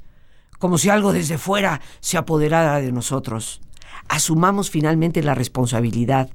como 0.59 0.77
si 0.77 0.89
algo 0.89 1.13
desde 1.13 1.37
fuera 1.37 1.81
se 1.99 2.17
apoderara 2.17 2.79
de 2.79 2.91
nosotros. 2.91 3.61
Asumamos 4.07 4.69
finalmente 4.69 5.23
la 5.23 5.35
responsabilidad 5.35 6.29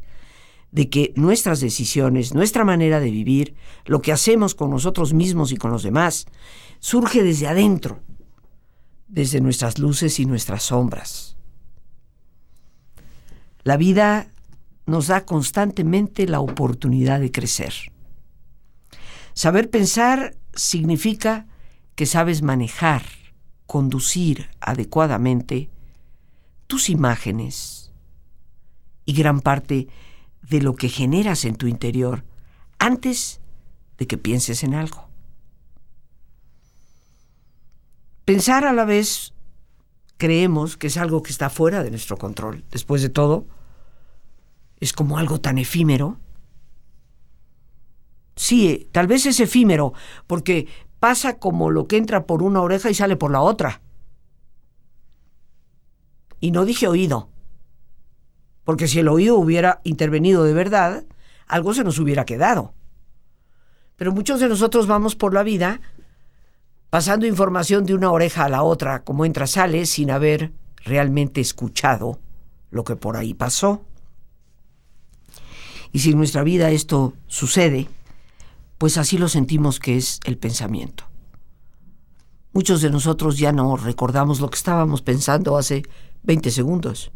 de 0.73 0.91
que 0.91 1.13
nuestras 1.15 1.61
decisiones, 1.61 2.35
nuestra 2.35 2.65
manera 2.65 2.99
de 2.99 3.11
vivir, 3.11 3.55
lo 3.85 4.03
que 4.03 4.11
hacemos 4.11 4.57
con 4.57 4.71
nosotros 4.71 5.15
mismos 5.15 5.53
y 5.53 5.57
con 5.57 5.71
los 5.71 5.85
demás, 5.85 6.27
surge 6.81 7.23
desde 7.23 7.47
adentro, 7.47 8.01
desde 9.07 9.41
nuestras 9.41 9.79
luces 9.79 10.19
y 10.19 10.27
nuestras 10.27 10.65
sombras. 10.65 11.37
La 13.63 13.77
vida 13.77 14.27
nos 14.87 15.07
da 15.07 15.25
constantemente 15.25 16.27
la 16.27 16.41
oportunidad 16.41 17.21
de 17.21 17.31
crecer. 17.31 17.73
Saber 19.33 19.71
pensar 19.71 20.35
significa 20.57 21.47
que 21.95 22.07
sabes 22.07 22.43
manejar, 22.43 23.03
conducir 23.67 24.51
adecuadamente 24.61 25.71
tus 26.67 26.91
imágenes 26.91 27.93
y 29.05 29.13
gran 29.15 29.41
parte 29.41 29.89
de 30.43 30.61
lo 30.61 30.75
que 30.75 30.89
generas 30.89 31.45
en 31.45 31.57
tu 31.57 31.67
interior 31.67 32.25
antes 32.79 33.41
de 33.99 34.07
que 34.07 34.19
pienses 34.19 34.65
en 34.65 34.75
algo. 34.75 35.09
Pensar 38.25 38.65
a 38.65 38.73
la 38.73 38.85
vez 38.85 39.35
creemos 40.17 40.77
que 40.77 40.87
es 40.87 40.97
algo 40.97 41.23
que 41.23 41.31
está 41.31 41.51
fuera 41.51 41.83
de 41.83 41.91
nuestro 41.91 42.17
control. 42.17 42.65
Después 42.71 43.03
de 43.03 43.11
todo, 43.11 43.47
es 44.81 44.93
como 44.93 45.19
algo 45.19 45.41
tan 45.41 45.59
efímero. 45.59 46.19
Sí, 48.45 48.91
tal 48.93 49.07
vez 49.07 49.25
es 49.25 49.41
efímero, 49.41 49.95
porque 50.27 50.69
pasa 51.01 51.39
como 51.39 51.71
lo 51.71 51.89
que 51.89 51.97
entra 51.97 52.27
por 52.27 52.43
una 52.43 52.61
oreja 52.61 52.91
y 52.91 52.95
sale 52.95 53.17
por 53.17 53.31
la 53.31 53.41
otra. 53.41 53.81
Y 56.41 56.51
no 56.51 56.67
dije 56.67 56.87
oído, 56.87 57.31
porque 58.63 58.87
si 58.87 58.99
el 58.99 59.09
oído 59.09 59.37
hubiera 59.37 59.81
intervenido 59.83 60.45
de 60.45 60.53
verdad, 60.53 61.07
algo 61.47 61.73
se 61.73 61.85
nos 61.85 61.99
hubiera 61.99 62.27
quedado. 62.27 62.75
Pero 63.97 64.13
muchos 64.13 64.41
de 64.41 64.51
nosotros 64.51 64.87
vamos 64.87 65.17
por 65.17 65.33
la 65.33 65.43
vida 65.43 65.81
pasando 66.91 67.25
información 67.25 67.87
de 67.87 67.95
una 67.95 68.13
oreja 68.13 68.45
a 68.45 68.51
la 68.51 68.63
otra, 68.63 69.05
como 69.05 69.25
entra 69.25 69.47
sale, 69.47 69.87
sin 69.87 70.11
haber 70.11 70.53
realmente 70.85 71.41
escuchado 71.41 72.21
lo 72.71 72.85
que 72.85 72.95
por 72.95 73.17
ahí 73.17 73.33
pasó. 73.33 73.87
Y 75.93 76.01
si 76.01 76.11
en 76.11 76.19
nuestra 76.19 76.43
vida 76.43 76.71
esto 76.73 77.15
sucede, 77.27 77.89
pues 78.85 78.99
así 78.99 79.17
lo 79.17 79.31
sentimos 79.31 79.81
que 79.81 79.97
es 79.97 80.21
el 80.27 80.37
pensamiento. 80.37 81.05
Muchos 82.53 82.83
de 82.83 82.91
nosotros 82.91 83.39
ya 83.39 83.51
no 83.51 83.79
recordamos 83.79 84.41
lo 84.41 84.51
que 84.51 84.57
estábamos 84.57 85.01
pensando 85.01 85.57
hace 85.57 85.85
20 86.25 86.51
segundos. 86.51 87.11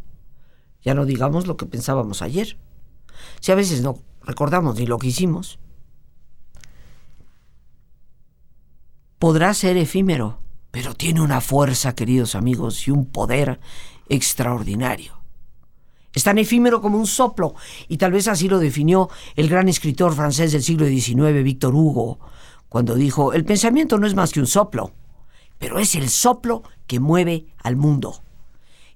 Ya 0.81 0.95
no 0.95 1.05
digamos 1.05 1.47
lo 1.47 1.59
que 1.59 1.67
pensábamos 1.67 2.23
ayer. 2.23 2.57
Si 3.41 3.53
a 3.53 3.55
veces 3.55 3.83
no 3.83 3.99
recordamos 4.23 4.77
ni 4.77 4.87
lo 4.87 4.97
que 4.97 5.09
hicimos. 5.09 5.59
Podrá 9.19 9.53
ser 9.53 9.77
efímero, 9.77 10.41
pero 10.71 10.95
tiene 10.95 11.21
una 11.21 11.43
fuerza, 11.43 11.95
queridos 11.95 12.35
amigos, 12.35 12.89
y 12.89 12.93
un 12.93 13.05
poder 13.05 13.61
extraordinario. 14.09 15.18
Es 16.15 16.25
tan 16.25 16.39
efímero 16.39 16.81
como 16.81 16.99
un 16.99 17.07
soplo, 17.07 17.55
y 17.87 17.99
tal 17.99 18.13
vez 18.13 18.29
así 18.29 18.49
lo 18.49 18.59
definió 18.59 19.11
el 19.37 19.49
gran 19.49 19.69
escritor 19.69 20.15
francés 20.15 20.53
del 20.53 20.63
siglo 20.63 20.87
XIX, 20.87 21.43
Víctor 21.45 21.75
Hugo, 21.75 22.19
cuando 22.69 22.95
dijo, 22.95 23.33
el 23.33 23.45
pensamiento 23.45 23.99
no 23.99 24.07
es 24.07 24.15
más 24.15 24.33
que 24.33 24.41
un 24.41 24.47
soplo, 24.47 24.93
pero 25.59 25.79
es 25.79 25.95
el 25.95 26.09
soplo 26.09 26.63
que 26.87 27.01
mueve 27.01 27.47
al 27.63 27.77
mundo. 27.77 28.23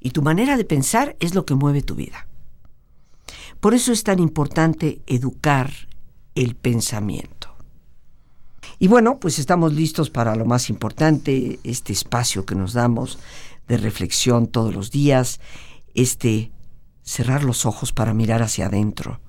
Y 0.00 0.10
tu 0.10 0.22
manera 0.22 0.56
de 0.56 0.64
pensar 0.64 1.16
es 1.20 1.34
lo 1.34 1.44
que 1.44 1.54
mueve 1.54 1.82
tu 1.82 1.94
vida. 1.94 2.26
Por 3.60 3.74
eso 3.74 3.92
es 3.92 4.02
tan 4.02 4.18
importante 4.18 5.00
educar 5.06 5.70
el 6.34 6.56
pensamiento. 6.56 7.54
Y 8.78 8.88
bueno, 8.88 9.20
pues 9.20 9.38
estamos 9.38 9.72
listos 9.72 10.10
para 10.10 10.34
lo 10.34 10.44
más 10.44 10.68
importante, 10.68 11.60
este 11.62 11.92
espacio 11.92 12.44
que 12.44 12.56
nos 12.56 12.72
damos 12.72 13.20
de 13.68 13.76
reflexión 13.76 14.48
todos 14.48 14.74
los 14.74 14.90
días, 14.90 15.38
este 15.94 16.50
cerrar 17.02 17.44
los 17.44 17.66
ojos 17.66 17.92
para 17.92 18.14
mirar 18.14 18.42
hacia 18.42 18.66
adentro. 18.66 19.20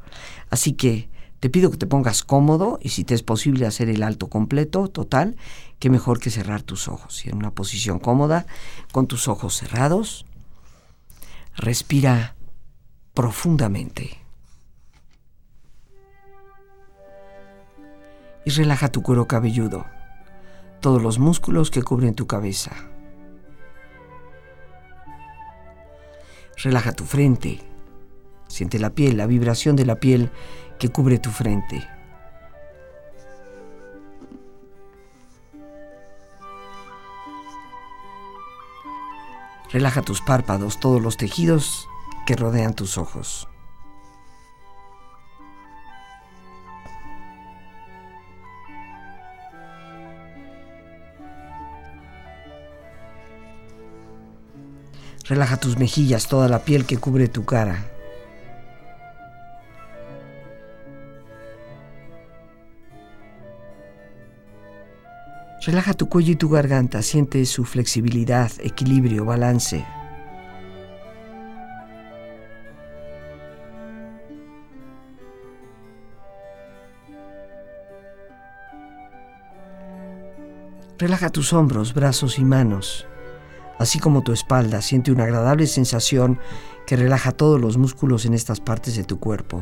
Así 0.50 0.74
que 0.74 1.10
te 1.40 1.50
pido 1.50 1.72
que 1.72 1.78
te 1.78 1.88
pongas 1.88 2.24
cómodo 2.24 2.80
y 2.82 2.90
si 2.90 3.04
te 3.04 3.16
es 3.16 3.24
posible 3.24 3.66
hacer 3.66 3.90
el 3.90 4.04
alto 4.04 4.30
completo, 4.30 4.88
total, 4.88 5.36
qué 5.80 5.90
mejor 5.90 6.20
que 6.20 6.30
cerrar 6.30 6.62
tus 6.62 6.88
ojos. 6.88 7.26
Y 7.26 7.30
en 7.30 7.38
una 7.38 7.52
posición 7.52 8.00
cómoda, 8.00 8.46
con 8.92 9.08
tus 9.08 9.28
ojos 9.28 9.58
cerrados, 9.58 10.26
Respira 11.56 12.36
profundamente. 13.14 14.18
Y 18.46 18.50
relaja 18.50 18.90
tu 18.90 19.04
cuero 19.04 19.28
cabelludo, 19.28 19.86
todos 20.82 21.02
los 21.02 21.20
músculos 21.20 21.72
que 21.72 21.84
cubren 21.84 22.16
tu 22.16 22.28
cabeza. 22.28 22.93
Relaja 26.58 26.94
tu 26.94 27.06
frente. 27.06 27.60
Siente 28.48 28.80
la 28.80 28.92
piel, 28.92 29.18
la 29.18 29.26
vibración 29.26 29.76
de 29.76 29.86
la 29.86 30.00
piel 30.00 30.32
que 30.80 30.90
cubre 30.90 31.18
tu 31.20 31.30
frente. 31.30 31.84
Relaja 39.72 40.04
tus 40.04 40.22
párpados, 40.22 40.80
todos 40.80 41.02
los 41.02 41.18
tejidos 41.18 41.90
que 42.28 42.36
rodean 42.36 42.76
tus 42.76 43.00
ojos. 43.00 43.48
Relaja 55.26 55.58
tus 55.58 55.78
mejillas, 55.78 56.28
toda 56.28 56.50
la 56.50 56.60
piel 56.60 56.86
que 56.86 56.98
cubre 56.98 57.30
tu 57.30 57.46
cara. 57.46 57.86
Relaja 65.66 65.94
tu 65.94 66.10
cuello 66.10 66.34
y 66.34 66.36
tu 66.36 66.50
garganta, 66.50 67.02
siente 67.02 67.46
su 67.46 67.64
flexibilidad, 67.64 68.52
equilibrio, 68.60 69.24
balance. 69.24 69.86
Relaja 80.98 81.30
tus 81.30 81.54
hombros, 81.54 81.94
brazos 81.94 82.38
y 82.40 82.44
manos, 82.44 83.08
así 83.80 84.00
como 84.00 84.24
tu 84.24 84.32
espalda. 84.34 84.82
Siente 84.82 85.12
una 85.12 85.24
agradable 85.24 85.68
sensación 85.68 86.40
que 86.86 86.96
relaja 86.96 87.32
todos 87.32 87.60
los 87.60 87.78
músculos 87.78 88.26
en 88.26 88.34
estas 88.34 88.60
partes 88.60 88.96
de 88.96 89.04
tu 89.04 89.20
cuerpo. 89.20 89.62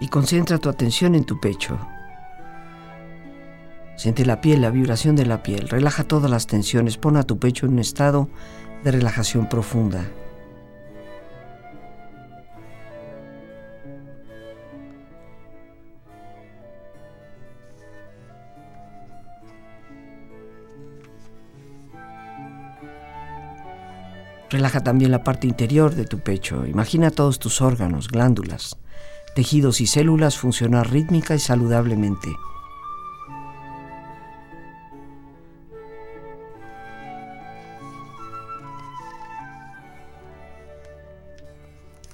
y 0.00 0.08
concentra 0.08 0.58
tu 0.58 0.68
atención 0.68 1.14
en 1.14 1.24
tu 1.24 1.40
pecho. 1.40 1.78
Siente 3.98 4.24
la 4.24 4.40
piel, 4.40 4.62
la 4.62 4.70
vibración 4.70 5.16
de 5.16 5.26
la 5.26 5.42
piel. 5.42 5.68
Relaja 5.68 6.04
todas 6.04 6.30
las 6.30 6.46
tensiones. 6.46 6.96
Pon 6.96 7.16
a 7.16 7.24
tu 7.24 7.40
pecho 7.40 7.66
en 7.66 7.72
un 7.72 7.78
estado 7.80 8.28
de 8.84 8.92
relajación 8.92 9.48
profunda. 9.48 10.06
Relaja 24.48 24.84
también 24.84 25.10
la 25.10 25.24
parte 25.24 25.48
interior 25.48 25.96
de 25.96 26.04
tu 26.04 26.20
pecho. 26.20 26.64
Imagina 26.66 27.10
todos 27.10 27.40
tus 27.40 27.60
órganos, 27.60 28.06
glándulas, 28.06 28.78
tejidos 29.34 29.80
y 29.80 29.88
células 29.88 30.38
funcionar 30.38 30.88
rítmica 30.88 31.34
y 31.34 31.40
saludablemente. 31.40 32.28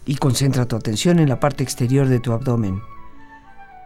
Y 0.06 0.16
concentra 0.16 0.66
tu 0.66 0.76
atención 0.76 1.18
en 1.18 1.28
la 1.28 1.40
parte 1.40 1.62
exterior 1.62 2.08
de 2.08 2.20
tu 2.20 2.32
abdomen. 2.32 2.82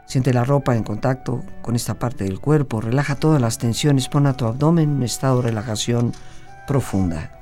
Siente 0.06 0.32
la 0.32 0.44
ropa 0.44 0.75
en 0.75 0.84
contacto 0.84 1.44
con 1.62 1.76
esta 1.76 1.98
parte 1.98 2.25
del 2.25 2.40
cuerpo. 2.40 2.80
Relaja 2.80 3.14
todas 3.14 3.40
las 3.40 3.58
tensiones. 3.58 4.08
Pon 4.08 4.26
a 4.26 4.37
tu 4.37 4.46
abdomen 4.46 4.96
en 4.96 5.02
estado 5.02 5.42
de 5.42 5.48
relajación 5.48 6.12
profunda. 6.66 7.38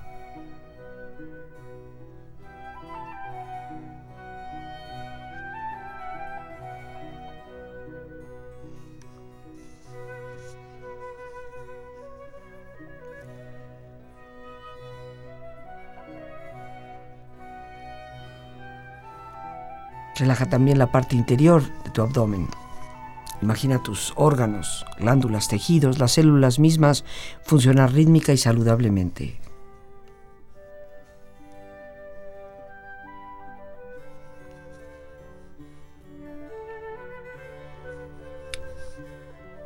Relaja 20.19 20.47
también 20.47 20.79
la 20.79 20.91
parte 20.91 21.15
interior 21.15 21.63
de 21.85 21.91
tu 21.91 22.01
abdomen. 22.01 22.49
Imagina 23.43 23.83
tus 23.83 24.15
órganos, 24.17 24.87
glándulas, 24.99 25.49
tejidos, 25.49 25.99
las 25.99 26.13
células 26.13 26.59
mismas 26.59 27.05
funcionar 27.43 27.93
rítmica 27.93 28.33
y 28.33 28.39
saludablemente. 28.39 29.39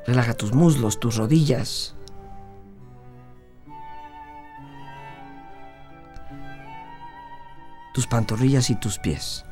Relaja 0.05 0.35
tus 0.35 0.53
muslos, 0.53 0.99
tus 0.99 1.17
rodillas. 1.17 1.95
Tus 7.95 8.09
pantorrillas 8.09 8.71
y 8.71 8.75
tus 8.75 8.99
pies. 8.99 9.45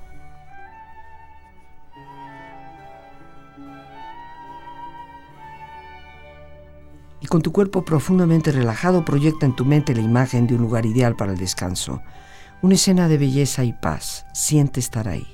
Con 7.28 7.42
tu 7.42 7.52
cuerpo 7.52 7.84
profundamente 7.84 8.52
relajado 8.52 9.04
proyecta 9.04 9.46
en 9.46 9.54
tu 9.54 9.64
mente 9.64 9.94
la 9.94 10.00
imagen 10.00 10.46
de 10.46 10.54
un 10.54 10.62
lugar 10.62 10.86
ideal 10.86 11.16
para 11.16 11.32
el 11.32 11.38
descanso, 11.38 12.02
una 12.62 12.74
escena 12.74 13.08
de 13.08 13.18
belleza 13.18 13.64
y 13.64 13.72
paz. 13.72 14.26
Siente 14.32 14.80
estar 14.80 15.08
ahí. 15.08 15.26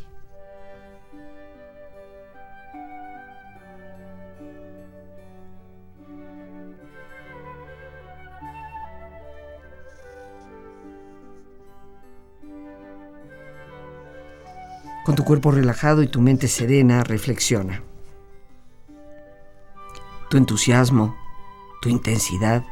Con 15.04 15.14
tu 15.14 15.24
cuerpo 15.24 15.50
relajado 15.50 16.02
y 16.02 16.08
tu 16.08 16.22
mente 16.22 16.48
serena, 16.48 17.04
reflexiona. 17.04 17.82
Tu 20.30 20.38
entusiasmo, 20.38 21.14
tu 21.84 21.90
intensidad, 21.90 22.64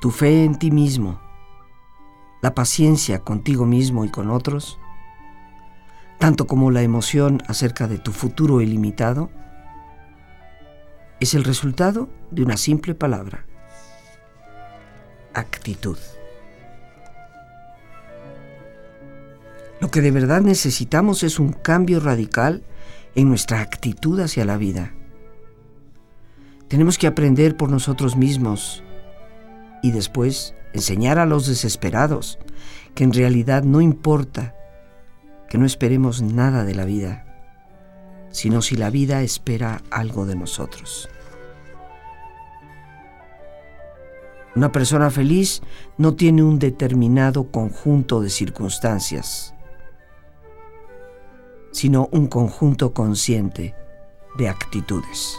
tu 0.00 0.10
fe 0.10 0.44
en 0.44 0.58
ti 0.58 0.70
mismo, 0.70 1.20
la 2.40 2.54
paciencia 2.54 3.18
contigo 3.18 3.66
mismo 3.66 4.06
y 4.06 4.08
con 4.08 4.30
otros, 4.30 4.78
tanto 6.18 6.46
como 6.46 6.70
la 6.70 6.80
emoción 6.80 7.42
acerca 7.48 7.86
de 7.86 7.98
tu 7.98 8.12
futuro 8.12 8.62
ilimitado, 8.62 9.28
es 11.20 11.34
el 11.34 11.44
resultado 11.44 12.08
de 12.30 12.44
una 12.44 12.56
simple 12.56 12.94
palabra, 12.94 13.44
actitud. 15.34 15.98
Lo 19.80 19.90
que 19.90 20.00
de 20.00 20.12
verdad 20.12 20.40
necesitamos 20.40 21.24
es 21.24 21.38
un 21.38 21.52
cambio 21.52 22.00
radical 22.00 22.62
en 23.14 23.28
nuestra 23.28 23.60
actitud 23.60 24.18
hacia 24.20 24.46
la 24.46 24.56
vida. 24.56 24.94
Tenemos 26.74 26.98
que 26.98 27.06
aprender 27.06 27.56
por 27.56 27.70
nosotros 27.70 28.16
mismos 28.16 28.82
y 29.80 29.92
después 29.92 30.56
enseñar 30.72 31.20
a 31.20 31.24
los 31.24 31.46
desesperados 31.46 32.40
que 32.96 33.04
en 33.04 33.12
realidad 33.12 33.62
no 33.62 33.80
importa 33.80 34.56
que 35.48 35.56
no 35.56 35.66
esperemos 35.66 36.20
nada 36.20 36.64
de 36.64 36.74
la 36.74 36.84
vida, 36.84 37.26
sino 38.32 38.60
si 38.60 38.74
la 38.74 38.90
vida 38.90 39.22
espera 39.22 39.82
algo 39.92 40.26
de 40.26 40.34
nosotros. 40.34 41.08
Una 44.56 44.72
persona 44.72 45.10
feliz 45.10 45.62
no 45.96 46.16
tiene 46.16 46.42
un 46.42 46.58
determinado 46.58 47.52
conjunto 47.52 48.20
de 48.20 48.30
circunstancias, 48.30 49.54
sino 51.70 52.08
un 52.10 52.26
conjunto 52.26 52.92
consciente 52.92 53.76
de 54.36 54.48
actitudes. 54.48 55.38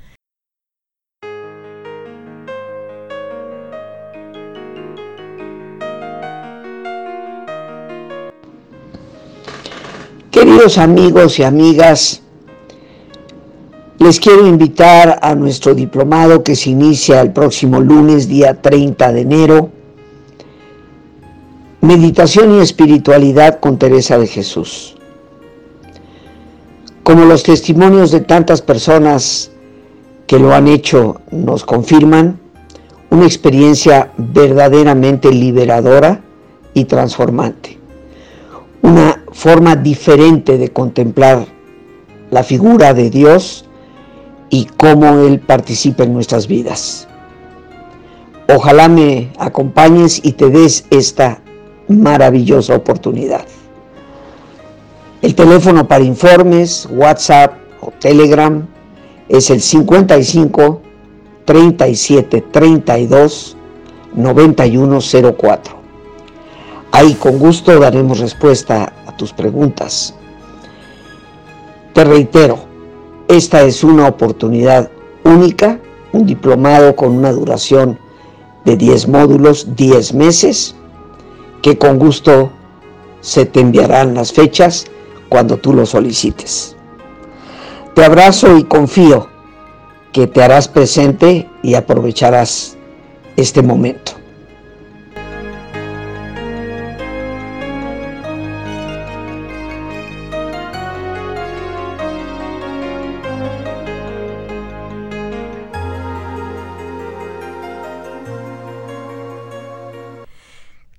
Queridos 10.51 10.77
amigos 10.79 11.39
y 11.39 11.43
amigas, 11.43 12.21
les 13.99 14.19
quiero 14.19 14.45
invitar 14.45 15.17
a 15.21 15.33
nuestro 15.33 15.73
diplomado 15.73 16.43
que 16.43 16.57
se 16.57 16.71
inicia 16.71 17.21
el 17.21 17.31
próximo 17.31 17.79
lunes, 17.79 18.27
día 18.27 18.61
30 18.61 19.13
de 19.13 19.21
enero. 19.21 19.69
Meditación 21.79 22.55
y 22.55 22.59
espiritualidad 22.59 23.61
con 23.61 23.77
Teresa 23.79 24.19
de 24.19 24.27
Jesús. 24.27 24.97
Como 27.03 27.23
los 27.23 27.43
testimonios 27.43 28.11
de 28.11 28.19
tantas 28.19 28.61
personas 28.61 29.51
que 30.27 30.37
lo 30.37 30.53
han 30.53 30.67
hecho 30.67 31.21
nos 31.31 31.63
confirman, 31.63 32.37
una 33.09 33.25
experiencia 33.25 34.11
verdaderamente 34.17 35.31
liberadora 35.31 36.19
y 36.73 36.83
transformante. 36.83 37.79
Una 38.81 39.20
forma 39.31 39.75
diferente 39.75 40.57
de 40.57 40.69
contemplar 40.69 41.45
la 42.29 42.43
figura 42.43 42.93
de 42.93 43.09
Dios 43.09 43.65
y 44.49 44.65
cómo 44.77 45.25
Él 45.25 45.39
participa 45.39 46.03
en 46.03 46.13
nuestras 46.13 46.47
vidas. 46.47 47.07
Ojalá 48.53 48.89
me 48.89 49.31
acompañes 49.37 50.19
y 50.23 50.33
te 50.33 50.49
des 50.49 50.85
esta 50.89 51.41
maravillosa 51.87 52.75
oportunidad. 52.75 53.45
El 55.21 55.35
teléfono 55.35 55.87
para 55.87 56.03
informes, 56.03 56.87
WhatsApp 56.91 57.53
o 57.81 57.91
Telegram 57.99 58.67
es 59.29 59.49
el 59.49 59.61
55 59.61 60.81
37 61.45 62.41
32 62.51 63.57
9104. 64.13 65.75
Ahí 66.91 67.13
con 67.13 67.39
gusto 67.39 67.79
daremos 67.79 68.19
respuesta 68.19 68.91
tus 69.21 69.33
preguntas. 69.33 70.15
Te 71.93 72.03
reitero, 72.03 72.57
esta 73.27 73.61
es 73.61 73.83
una 73.83 74.07
oportunidad 74.07 74.89
única, 75.23 75.79
un 76.11 76.25
diplomado 76.25 76.95
con 76.95 77.11
una 77.11 77.31
duración 77.31 77.99
de 78.65 78.77
10 78.77 79.09
módulos, 79.09 79.75
10 79.75 80.15
meses, 80.15 80.75
que 81.61 81.77
con 81.77 81.99
gusto 81.99 82.51
se 83.19 83.45
te 83.45 83.59
enviarán 83.59 84.15
las 84.15 84.33
fechas 84.33 84.87
cuando 85.29 85.57
tú 85.57 85.71
lo 85.71 85.85
solicites. 85.85 86.75
Te 87.93 88.03
abrazo 88.03 88.57
y 88.57 88.63
confío 88.63 89.29
que 90.13 90.25
te 90.25 90.41
harás 90.41 90.67
presente 90.67 91.47
y 91.61 91.75
aprovecharás 91.75 92.75
este 93.37 93.61
momento. 93.61 94.13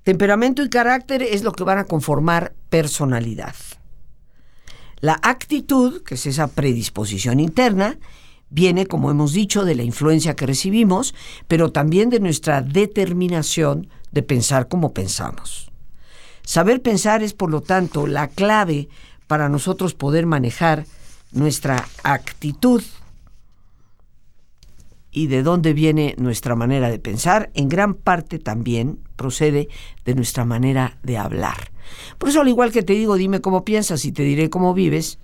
Temperamento 0.03 0.61
y 0.61 0.69
carácter 0.69 1.21
es 1.21 1.43
lo 1.43 1.53
que 1.53 1.63
van 1.63 1.77
a 1.77 1.85
conformar 1.85 2.53
personalidad. 2.69 3.55
La 4.99 5.19
actitud, 5.21 6.03
que 6.03 6.15
es 6.15 6.25
esa 6.25 6.47
predisposición 6.47 7.39
interna, 7.39 7.97
viene, 8.49 8.85
como 8.85 9.11
hemos 9.11 9.33
dicho, 9.33 9.63
de 9.63 9.75
la 9.75 9.83
influencia 9.83 10.35
que 10.35 10.45
recibimos, 10.45 11.15
pero 11.47 11.71
también 11.71 12.09
de 12.09 12.19
nuestra 12.19 12.61
determinación 12.61 13.87
de 14.11 14.23
pensar 14.23 14.67
como 14.67 14.93
pensamos. 14.93 15.71
Saber 16.43 16.81
pensar 16.81 17.23
es, 17.23 17.33
por 17.33 17.49
lo 17.49 17.61
tanto, 17.61 18.05
la 18.05 18.27
clave 18.27 18.89
para 19.27 19.47
nosotros 19.47 19.93
poder 19.93 20.25
manejar 20.25 20.85
nuestra 21.31 21.87
actitud 22.03 22.83
y 25.11 25.27
de 25.27 25.43
dónde 25.43 25.73
viene 25.73 26.15
nuestra 26.17 26.55
manera 26.55 26.89
de 26.89 26.99
pensar, 26.99 27.51
en 27.53 27.69
gran 27.69 27.93
parte 27.93 28.39
también 28.39 28.99
procede 29.23 29.69
de 30.03 30.15
nuestra 30.15 30.43
manera 30.43 30.97
de 31.01 31.17
hablar. 31.17 31.71
Por 32.17 32.27
eso, 32.27 32.41
al 32.41 32.49
igual 32.49 32.73
que 32.73 32.83
te 32.83 32.91
digo, 32.91 33.15
dime 33.15 33.39
cómo 33.39 33.63
piensas 33.63 34.03
y 34.03 34.11
te 34.11 34.23
diré 34.23 34.49
cómo 34.49 34.73
vives, 34.73 35.17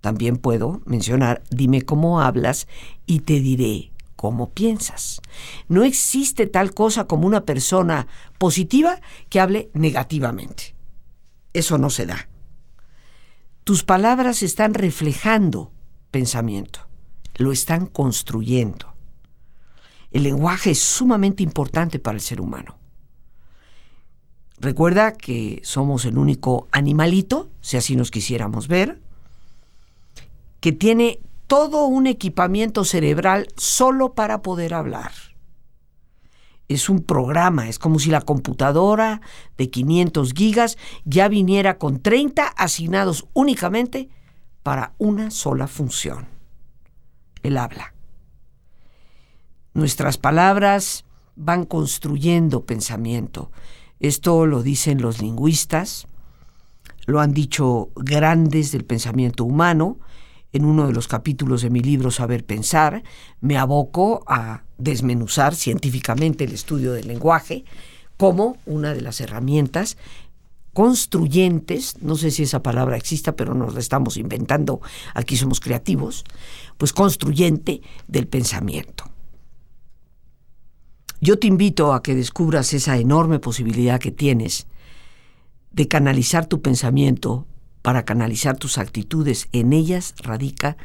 también 0.00 0.38
puedo 0.38 0.82
mencionar, 0.86 1.40
dime 1.48 1.82
cómo 1.82 2.20
hablas 2.20 2.66
y 3.06 3.20
te 3.20 3.38
diré 3.38 3.92
cómo 4.16 4.50
piensas. 4.50 5.20
No 5.68 5.84
existe 5.84 6.48
tal 6.48 6.74
cosa 6.74 7.04
como 7.04 7.28
una 7.28 7.44
persona 7.44 8.08
positiva 8.38 9.00
que 9.28 9.38
hable 9.38 9.70
negativamente. 9.72 10.74
Eso 11.52 11.78
no 11.78 11.90
se 11.90 12.06
da. 12.06 12.28
Tus 13.62 13.84
palabras 13.84 14.42
están 14.42 14.74
reflejando 14.74 15.70
pensamiento, 16.10 16.88
lo 17.36 17.52
están 17.52 17.86
construyendo. 17.86 18.92
El 20.10 20.24
lenguaje 20.24 20.72
es 20.72 20.80
sumamente 20.80 21.44
importante 21.44 22.00
para 22.00 22.16
el 22.16 22.20
ser 22.20 22.40
humano. 22.40 22.81
Recuerda 24.62 25.14
que 25.14 25.60
somos 25.64 26.04
el 26.04 26.16
único 26.16 26.68
animalito, 26.70 27.50
si 27.60 27.76
así 27.76 27.96
nos 27.96 28.12
quisiéramos 28.12 28.68
ver, 28.68 29.00
que 30.60 30.70
tiene 30.70 31.18
todo 31.48 31.86
un 31.86 32.06
equipamiento 32.06 32.84
cerebral 32.84 33.48
solo 33.56 34.14
para 34.14 34.40
poder 34.40 34.72
hablar. 34.72 35.10
Es 36.68 36.88
un 36.88 37.02
programa, 37.02 37.68
es 37.68 37.80
como 37.80 37.98
si 37.98 38.10
la 38.10 38.20
computadora 38.20 39.20
de 39.58 39.68
500 39.68 40.32
gigas 40.32 40.78
ya 41.04 41.26
viniera 41.26 41.76
con 41.76 41.98
30 41.98 42.46
asignados 42.46 43.26
únicamente 43.32 44.10
para 44.62 44.92
una 44.96 45.32
sola 45.32 45.66
función, 45.66 46.28
el 47.42 47.58
habla. 47.58 47.94
Nuestras 49.74 50.18
palabras 50.18 51.04
van 51.34 51.64
construyendo 51.64 52.64
pensamiento. 52.64 53.50
Esto 54.02 54.46
lo 54.46 54.64
dicen 54.64 55.00
los 55.00 55.22
lingüistas, 55.22 56.08
lo 57.06 57.20
han 57.20 57.32
dicho 57.32 57.90
grandes 57.94 58.72
del 58.72 58.84
pensamiento 58.84 59.44
humano. 59.44 59.96
En 60.52 60.64
uno 60.64 60.88
de 60.88 60.92
los 60.92 61.06
capítulos 61.06 61.62
de 61.62 61.70
mi 61.70 61.80
libro 61.80 62.10
Saber 62.10 62.44
Pensar, 62.44 63.04
me 63.40 63.56
aboco 63.56 64.24
a 64.26 64.64
desmenuzar 64.76 65.54
científicamente 65.54 66.42
el 66.42 66.52
estudio 66.52 66.92
del 66.92 67.06
lenguaje 67.06 67.64
como 68.16 68.56
una 68.66 68.92
de 68.92 69.02
las 69.02 69.20
herramientas 69.20 69.96
construyentes, 70.72 71.94
no 72.00 72.16
sé 72.16 72.32
si 72.32 72.42
esa 72.42 72.60
palabra 72.60 72.96
exista, 72.96 73.36
pero 73.36 73.54
nos 73.54 73.72
la 73.72 73.80
estamos 73.80 74.16
inventando, 74.16 74.80
aquí 75.14 75.36
somos 75.36 75.60
creativos, 75.60 76.24
pues 76.76 76.92
construyente 76.92 77.82
del 78.08 78.26
pensamiento. 78.26 79.11
Yo 81.24 81.38
te 81.38 81.46
invito 81.46 81.94
a 81.94 82.02
que 82.02 82.16
descubras 82.16 82.72
esa 82.72 82.98
enorme 82.98 83.38
posibilidad 83.38 84.00
que 84.00 84.10
tienes 84.10 84.66
de 85.70 85.86
canalizar 85.86 86.46
tu 86.46 86.60
pensamiento 86.60 87.46
para 87.80 88.04
canalizar 88.04 88.56
tus 88.56 88.76
actitudes. 88.76 89.48
En 89.52 89.72
ellas 89.72 90.16
radica 90.18 90.76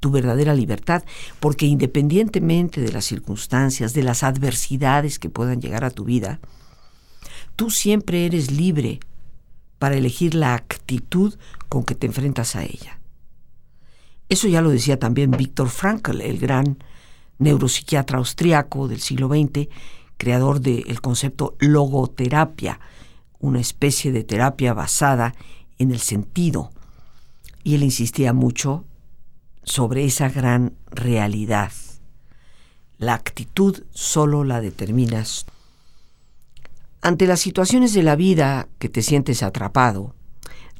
tu 0.00 0.10
verdadera 0.10 0.54
libertad, 0.54 1.04
porque 1.40 1.66
independientemente 1.66 2.80
de 2.80 2.90
las 2.90 3.04
circunstancias, 3.04 3.92
de 3.92 4.02
las 4.02 4.22
adversidades 4.22 5.18
que 5.18 5.28
puedan 5.28 5.60
llegar 5.60 5.84
a 5.84 5.90
tu 5.90 6.04
vida, 6.04 6.40
tú 7.54 7.70
siempre 7.70 8.24
eres 8.24 8.50
libre 8.50 8.98
para 9.78 9.96
elegir 9.96 10.34
la 10.34 10.54
actitud 10.54 11.34
con 11.68 11.84
que 11.84 11.94
te 11.94 12.06
enfrentas 12.06 12.56
a 12.56 12.64
ella. 12.64 12.98
Eso 14.30 14.48
ya 14.48 14.62
lo 14.62 14.70
decía 14.70 14.98
también 14.98 15.32
Víctor 15.32 15.68
Frankl, 15.68 16.22
el 16.22 16.38
gran 16.38 16.78
neuropsiquiatra 17.42 18.18
austriaco 18.18 18.88
del 18.88 19.00
siglo 19.00 19.28
XX, 19.28 19.68
creador 20.16 20.60
del 20.60 21.00
concepto 21.00 21.56
logoterapia, 21.58 22.80
una 23.38 23.60
especie 23.60 24.12
de 24.12 24.24
terapia 24.24 24.72
basada 24.72 25.34
en 25.78 25.90
el 25.90 26.00
sentido. 26.00 26.70
Y 27.64 27.74
él 27.74 27.82
insistía 27.82 28.32
mucho 28.32 28.84
sobre 29.64 30.04
esa 30.04 30.28
gran 30.28 30.74
realidad. 30.90 31.72
La 32.98 33.14
actitud 33.14 33.82
solo 33.90 34.44
la 34.44 34.60
determinas. 34.60 35.46
Ante 37.00 37.26
las 37.26 37.40
situaciones 37.40 37.94
de 37.94 38.04
la 38.04 38.14
vida 38.14 38.68
que 38.78 38.88
te 38.88 39.02
sientes 39.02 39.42
atrapado, 39.42 40.14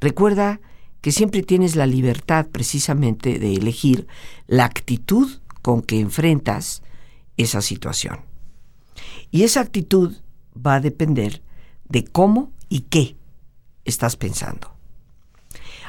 recuerda 0.01 0.61
que 1.01 1.11
siempre 1.11 1.43
tienes 1.43 1.75
la 1.75 1.87
libertad 1.87 2.47
precisamente 2.47 3.41
de 3.41 3.55
elegir 3.55 4.07
la 4.47 4.65
actitud 4.65 5.41
con 5.63 5.83
que 5.83 6.01
enfrentas 6.01 6.83
esa 7.37 7.63
situación. 7.63 8.21
Y 9.31 9.45
esa 9.45 9.61
actitud 9.61 10.17
va 10.55 10.75
a 10.75 10.81
depender 10.81 11.43
de 11.89 12.05
cómo 12.05 12.53
y 12.69 12.81
qué 12.81 13.17
estás 13.85 14.17
pensando. 14.17 14.73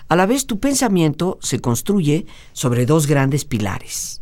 A 0.08 0.16
la 0.16 0.26
vez 0.26 0.46
tu 0.46 0.60
pensamiento 0.60 1.40
se 1.42 1.60
construye 1.60 2.26
sobre 2.54 2.86
dos 2.86 3.08
grandes 3.08 3.46
pilares. 3.46 4.22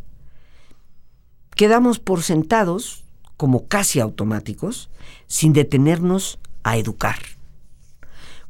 Quedamos 1.54 1.98
por 1.98 2.22
sentados, 2.22 3.04
como 3.36 3.68
casi 3.68 4.00
automáticos, 4.00 4.90
sin 5.26 5.52
detenernos 5.52 6.38
a 6.62 6.76
educar. 6.76 7.18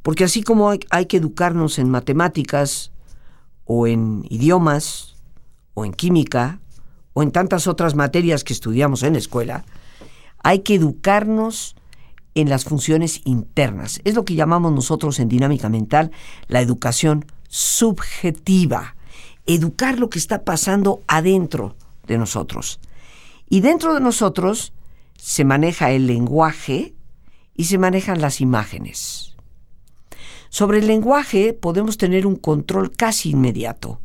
Porque 0.01 0.23
así 0.23 0.43
como 0.43 0.69
hay, 0.69 0.79
hay 0.89 1.05
que 1.07 1.17
educarnos 1.17 1.79
en 1.79 1.89
matemáticas, 1.89 2.91
o 3.65 3.87
en 3.87 4.25
idiomas, 4.29 5.15
o 5.73 5.85
en 5.85 5.93
química, 5.93 6.59
o 7.13 7.23
en 7.23 7.31
tantas 7.31 7.67
otras 7.67 7.95
materias 7.95 8.43
que 8.43 8.53
estudiamos 8.53 9.03
en 9.03 9.13
la 9.13 9.19
escuela, 9.19 9.65
hay 10.43 10.59
que 10.59 10.75
educarnos 10.75 11.75
en 12.35 12.49
las 12.49 12.65
funciones 12.65 13.21
internas. 13.25 14.01
Es 14.03 14.15
lo 14.15 14.25
que 14.25 14.35
llamamos 14.35 14.73
nosotros 14.73 15.19
en 15.19 15.29
dinámica 15.29 15.69
mental 15.69 16.11
la 16.47 16.61
educación 16.61 17.25
subjetiva. 17.47 18.95
Educar 19.45 19.99
lo 19.99 20.09
que 20.09 20.19
está 20.19 20.43
pasando 20.43 21.01
adentro 21.07 21.75
de 22.07 22.17
nosotros. 22.17 22.79
Y 23.49 23.61
dentro 23.61 23.93
de 23.93 23.99
nosotros 23.99 24.73
se 25.15 25.45
maneja 25.45 25.91
el 25.91 26.07
lenguaje 26.07 26.95
y 27.55 27.65
se 27.65 27.77
manejan 27.77 28.19
las 28.19 28.41
imágenes. 28.41 29.35
Sobre 30.49 30.79
el 30.79 30.87
lenguaje 30.87 31.53
podemos 31.53 31.97
tener 31.97 32.25
un 32.25 32.35
control 32.35 32.91
casi 32.91 33.31
inmediato 33.31 33.99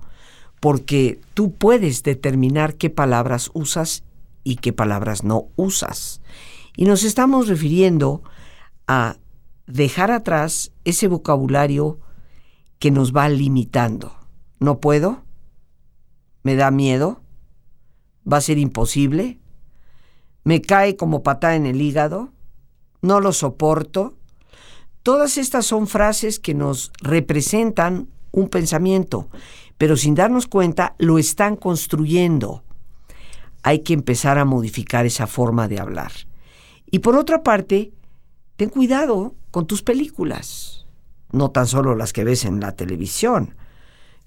porque 0.61 1.21
tú 1.35 1.53
puedes 1.53 2.03
determinar 2.03 2.75
qué 2.75 2.90
palabras 2.90 3.51
usas 3.55 4.05
y 4.44 4.57
qué 4.57 4.73
palabras 4.73 5.25
no 5.25 5.49
usas. 5.57 6.21
Y 6.77 6.85
nos 6.85 7.05
estamos 7.05 7.49
refiriendo 7.49 8.23
a 8.87 9.16
dejar 9.66 10.11
atrás 10.11 10.73
ese 10.85 11.09
vocabulario 11.09 11.99
que 12.79 12.90
nos 12.90 13.14
va 13.14 13.29
limitando. 13.29 14.16
¿No 14.61 14.81
puedo? 14.81 15.25
¿Me 16.42 16.57
da 16.57 16.71
miedo? 16.71 17.21
¿Va 18.31 18.38
a 18.38 18.42
ser 18.42 18.59
imposible? 18.59 19.38
¿Me 20.44 20.62
cae 20.62 20.97
como 20.97 21.23
patada 21.23 21.57
en 21.57 21.66
el 21.66 21.81
hígado? 21.81 22.33
¿No 23.03 23.21
lo 23.21 23.33
soporto? 23.33 24.16
Todas 25.03 25.38
estas 25.38 25.66
son 25.66 25.87
frases 25.87 26.38
que 26.38 26.55
nos 26.55 26.92
representan 27.01 28.09
un 28.31 28.49
pensamiento, 28.49 29.29
pero 29.79 29.97
sin 29.97 30.14
darnos 30.14 30.47
cuenta 30.49 30.95
lo 30.99 31.19
están 31.19 31.57
construyendo. 31.57 32.64
Hay 33.62 33.81
que 33.81 33.95
empezar 33.95 34.38
a 34.38 34.45
modificar 34.45 35.07
esa 35.07 35.27
forma 35.27 35.69
de 35.69 35.81
hablar. 35.81 36.12
Y 36.91 36.99
por 36.99 37.17
otra 37.17 37.43
parte, 37.43 37.93
ten 38.57 38.71
cuidado 38.71 39.35
con 39.51 39.67
tus 39.67 39.83
películas, 39.83 40.87
no 41.31 41.51
tan 41.51 41.67
solo 41.67 41.95
las 41.95 42.12
que 42.12 42.25
ves 42.25 42.45
en 42.45 42.61
la 42.61 42.73
televisión, 42.73 43.55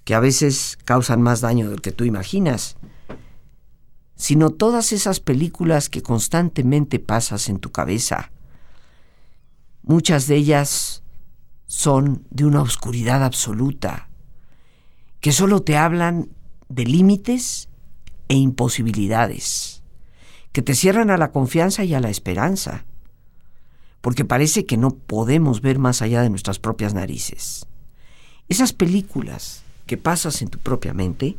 que 0.04 0.14
a 0.14 0.20
veces 0.20 0.78
causan 0.84 1.20
más 1.22 1.40
daño 1.40 1.68
del 1.68 1.82
que 1.82 1.92
tú 1.92 2.04
imaginas, 2.04 2.76
sino 4.16 4.50
todas 4.50 4.92
esas 4.92 5.20
películas 5.20 5.88
que 5.88 6.02
constantemente 6.02 6.98
pasas 6.98 7.48
en 7.48 7.58
tu 7.58 7.72
cabeza. 7.72 8.30
Muchas 9.82 10.28
de 10.28 10.36
ellas 10.36 11.02
son 11.66 12.24
de 12.30 12.44
una 12.44 12.62
oscuridad 12.62 13.24
absoluta, 13.24 14.08
que 15.22 15.30
solo 15.30 15.62
te 15.62 15.76
hablan 15.76 16.30
de 16.68 16.84
límites 16.84 17.68
e 18.28 18.34
imposibilidades, 18.34 19.84
que 20.50 20.62
te 20.62 20.74
cierran 20.74 21.10
a 21.10 21.16
la 21.16 21.30
confianza 21.30 21.84
y 21.84 21.94
a 21.94 22.00
la 22.00 22.10
esperanza, 22.10 22.84
porque 24.00 24.24
parece 24.24 24.66
que 24.66 24.76
no 24.76 24.90
podemos 24.90 25.60
ver 25.60 25.78
más 25.78 26.02
allá 26.02 26.22
de 26.22 26.28
nuestras 26.28 26.58
propias 26.58 26.92
narices. 26.92 27.66
Esas 28.48 28.72
películas 28.72 29.62
que 29.86 29.96
pasas 29.96 30.42
en 30.42 30.48
tu 30.48 30.58
propia 30.58 30.92
mente 30.92 31.36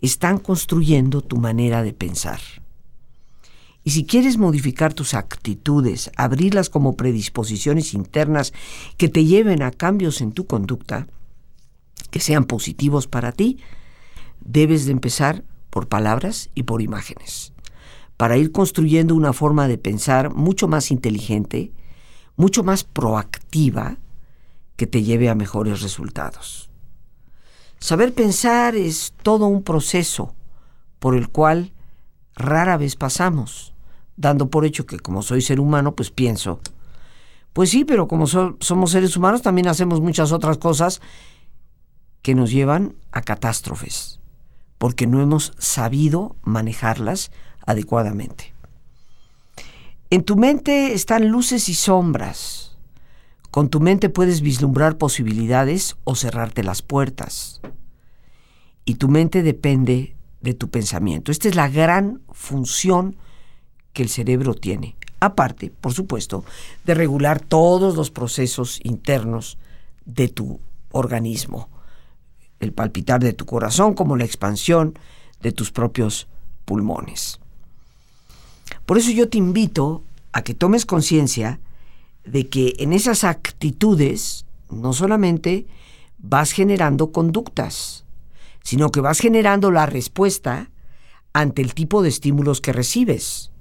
están 0.00 0.38
construyendo 0.38 1.20
tu 1.20 1.36
manera 1.36 1.82
de 1.82 1.92
pensar. 1.92 2.40
Y 3.84 3.90
si 3.90 4.06
quieres 4.06 4.38
modificar 4.38 4.94
tus 4.94 5.12
actitudes, 5.12 6.10
abrirlas 6.16 6.70
como 6.70 6.96
predisposiciones 6.96 7.92
internas 7.92 8.54
que 8.96 9.10
te 9.10 9.26
lleven 9.26 9.62
a 9.62 9.72
cambios 9.72 10.22
en 10.22 10.32
tu 10.32 10.46
conducta, 10.46 11.06
que 12.10 12.20
sean 12.20 12.44
positivos 12.44 13.06
para 13.06 13.32
ti, 13.32 13.58
debes 14.40 14.86
de 14.86 14.92
empezar 14.92 15.44
por 15.70 15.88
palabras 15.88 16.50
y 16.54 16.62
por 16.62 16.82
imágenes, 16.82 17.52
para 18.16 18.36
ir 18.36 18.52
construyendo 18.52 19.14
una 19.14 19.32
forma 19.32 19.68
de 19.68 19.78
pensar 19.78 20.32
mucho 20.32 20.68
más 20.68 20.90
inteligente, 20.90 21.72
mucho 22.36 22.62
más 22.62 22.84
proactiva, 22.84 23.98
que 24.76 24.86
te 24.86 25.02
lleve 25.02 25.28
a 25.28 25.34
mejores 25.34 25.80
resultados. 25.80 26.70
Saber 27.78 28.14
pensar 28.14 28.74
es 28.74 29.14
todo 29.22 29.46
un 29.46 29.62
proceso 29.62 30.34
por 30.98 31.14
el 31.14 31.28
cual 31.28 31.72
rara 32.34 32.76
vez 32.76 32.96
pasamos, 32.96 33.74
dando 34.16 34.48
por 34.48 34.64
hecho 34.64 34.86
que 34.86 34.98
como 34.98 35.22
soy 35.22 35.42
ser 35.42 35.60
humano, 35.60 35.94
pues 35.94 36.10
pienso. 36.10 36.60
Pues 37.52 37.70
sí, 37.70 37.84
pero 37.84 38.06
como 38.06 38.26
somos 38.26 38.90
seres 38.90 39.16
humanos 39.16 39.42
también 39.42 39.68
hacemos 39.68 40.00
muchas 40.00 40.32
otras 40.32 40.58
cosas 40.58 41.00
que 42.26 42.34
nos 42.34 42.50
llevan 42.50 42.96
a 43.12 43.22
catástrofes, 43.22 44.18
porque 44.78 45.06
no 45.06 45.22
hemos 45.22 45.52
sabido 45.58 46.34
manejarlas 46.42 47.30
adecuadamente. 47.64 48.52
En 50.10 50.24
tu 50.24 50.34
mente 50.34 50.92
están 50.92 51.28
luces 51.28 51.68
y 51.68 51.74
sombras. 51.74 52.76
Con 53.52 53.68
tu 53.68 53.78
mente 53.78 54.08
puedes 54.08 54.40
vislumbrar 54.40 54.98
posibilidades 54.98 55.94
o 56.02 56.16
cerrarte 56.16 56.64
las 56.64 56.82
puertas. 56.82 57.60
Y 58.84 58.96
tu 58.96 59.06
mente 59.06 59.44
depende 59.44 60.16
de 60.40 60.54
tu 60.54 60.68
pensamiento. 60.68 61.30
Esta 61.30 61.48
es 61.48 61.54
la 61.54 61.68
gran 61.68 62.22
función 62.32 63.14
que 63.92 64.02
el 64.02 64.08
cerebro 64.08 64.54
tiene. 64.54 64.96
Aparte, 65.20 65.70
por 65.70 65.92
supuesto, 65.92 66.44
de 66.84 66.94
regular 66.94 67.38
todos 67.38 67.94
los 67.94 68.10
procesos 68.10 68.80
internos 68.82 69.58
de 70.04 70.26
tu 70.26 70.58
organismo. 70.90 71.68
El 72.60 72.72
palpitar 72.72 73.20
de 73.20 73.32
tu 73.32 73.46
corazón 73.46 73.94
como 73.94 74.16
la 74.16 74.24
expansión 74.24 74.98
de 75.40 75.52
tus 75.52 75.70
propios 75.70 76.28
pulmones. 76.64 77.40
Por 78.84 78.98
eso 78.98 79.10
yo 79.10 79.28
te 79.28 79.38
invito 79.38 80.04
a 80.32 80.42
que 80.42 80.54
tomes 80.54 80.86
conciencia 80.86 81.60
de 82.24 82.48
que 82.48 82.74
en 82.78 82.92
esas 82.92 83.24
actitudes 83.24 84.46
no 84.70 84.92
solamente 84.92 85.66
vas 86.18 86.52
generando 86.52 87.12
conductas, 87.12 88.04
sino 88.62 88.90
que 88.90 89.00
vas 89.00 89.20
generando 89.20 89.70
la 89.70 89.86
respuesta 89.86 90.70
ante 91.32 91.62
el 91.62 91.74
tipo 91.74 92.02
de 92.02 92.08
estímulos 92.08 92.60
que 92.60 92.72
recibes. 92.72 93.52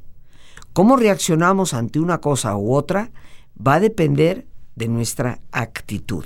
Cómo 0.74 0.98
reaccionamos 0.98 1.74
ante 1.74 2.00
una 2.00 2.20
cosa 2.20 2.56
u 2.58 2.74
otra 2.74 3.12
va 3.56 3.76
a 3.76 3.80
depender 3.80 4.48
de 4.76 4.88
nuestra 4.88 5.40
actitud. 5.52 6.26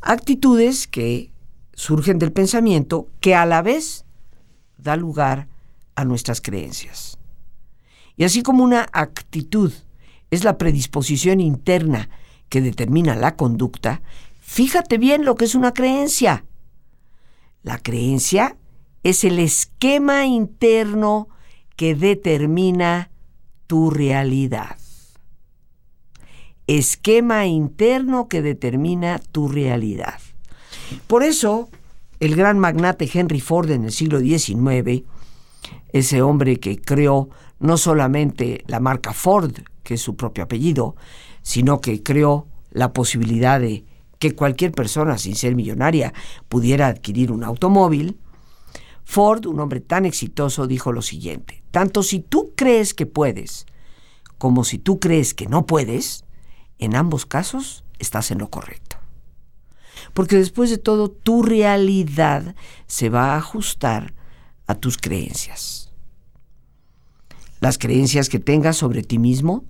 Actitudes 0.00 0.86
que 0.86 1.30
surgen 1.76 2.18
del 2.18 2.32
pensamiento 2.32 3.06
que 3.20 3.34
a 3.34 3.46
la 3.46 3.62
vez 3.62 4.06
da 4.78 4.96
lugar 4.96 5.46
a 5.94 6.04
nuestras 6.04 6.40
creencias. 6.40 7.18
Y 8.16 8.24
así 8.24 8.42
como 8.42 8.64
una 8.64 8.88
actitud 8.92 9.72
es 10.30 10.42
la 10.42 10.58
predisposición 10.58 11.40
interna 11.40 12.08
que 12.48 12.62
determina 12.62 13.14
la 13.14 13.36
conducta, 13.36 14.00
fíjate 14.40 14.96
bien 14.96 15.24
lo 15.24 15.34
que 15.34 15.44
es 15.44 15.54
una 15.54 15.74
creencia. 15.74 16.46
La 17.62 17.78
creencia 17.78 18.56
es 19.02 19.22
el 19.22 19.38
esquema 19.38 20.24
interno 20.24 21.28
que 21.76 21.94
determina 21.94 23.10
tu 23.66 23.90
realidad. 23.90 24.78
Esquema 26.66 27.46
interno 27.46 28.28
que 28.28 28.40
determina 28.40 29.18
tu 29.18 29.48
realidad. 29.48 30.20
Por 31.06 31.22
eso, 31.22 31.68
el 32.20 32.36
gran 32.36 32.58
magnate 32.58 33.08
Henry 33.12 33.40
Ford 33.40 33.70
en 33.70 33.84
el 33.84 33.92
siglo 33.92 34.20
XIX, 34.20 35.04
ese 35.92 36.22
hombre 36.22 36.58
que 36.58 36.80
creó 36.80 37.28
no 37.58 37.76
solamente 37.76 38.64
la 38.66 38.80
marca 38.80 39.12
Ford, 39.12 39.52
que 39.82 39.94
es 39.94 40.00
su 40.00 40.16
propio 40.16 40.44
apellido, 40.44 40.96
sino 41.42 41.80
que 41.80 42.02
creó 42.02 42.46
la 42.70 42.92
posibilidad 42.92 43.60
de 43.60 43.84
que 44.18 44.34
cualquier 44.34 44.72
persona 44.72 45.18
sin 45.18 45.36
ser 45.36 45.54
millonaria 45.54 46.12
pudiera 46.48 46.88
adquirir 46.88 47.30
un 47.30 47.44
automóvil, 47.44 48.18
Ford, 49.04 49.46
un 49.46 49.60
hombre 49.60 49.80
tan 49.80 50.04
exitoso, 50.04 50.66
dijo 50.66 50.90
lo 50.92 51.02
siguiente, 51.02 51.62
tanto 51.70 52.02
si 52.02 52.20
tú 52.20 52.52
crees 52.56 52.92
que 52.92 53.06
puedes 53.06 53.66
como 54.38 54.64
si 54.64 54.78
tú 54.78 55.00
crees 55.00 55.34
que 55.34 55.46
no 55.46 55.66
puedes, 55.66 56.24
en 56.78 56.94
ambos 56.94 57.26
casos 57.26 57.84
estás 57.98 58.30
en 58.30 58.38
lo 58.38 58.50
correcto. 58.50 58.85
Porque 60.16 60.36
después 60.36 60.70
de 60.70 60.78
todo, 60.78 61.10
tu 61.10 61.44
realidad 61.44 62.56
se 62.88 63.10
va 63.10 63.34
a 63.34 63.36
ajustar 63.36 64.14
a 64.66 64.74
tus 64.74 64.96
creencias 64.96 65.86
las 67.60 67.78
creencias 67.78 68.28
que 68.28 68.38
tengas 68.38 68.76
sobre 68.76 69.02
ti 69.02 69.18
mismo, 69.18 69.64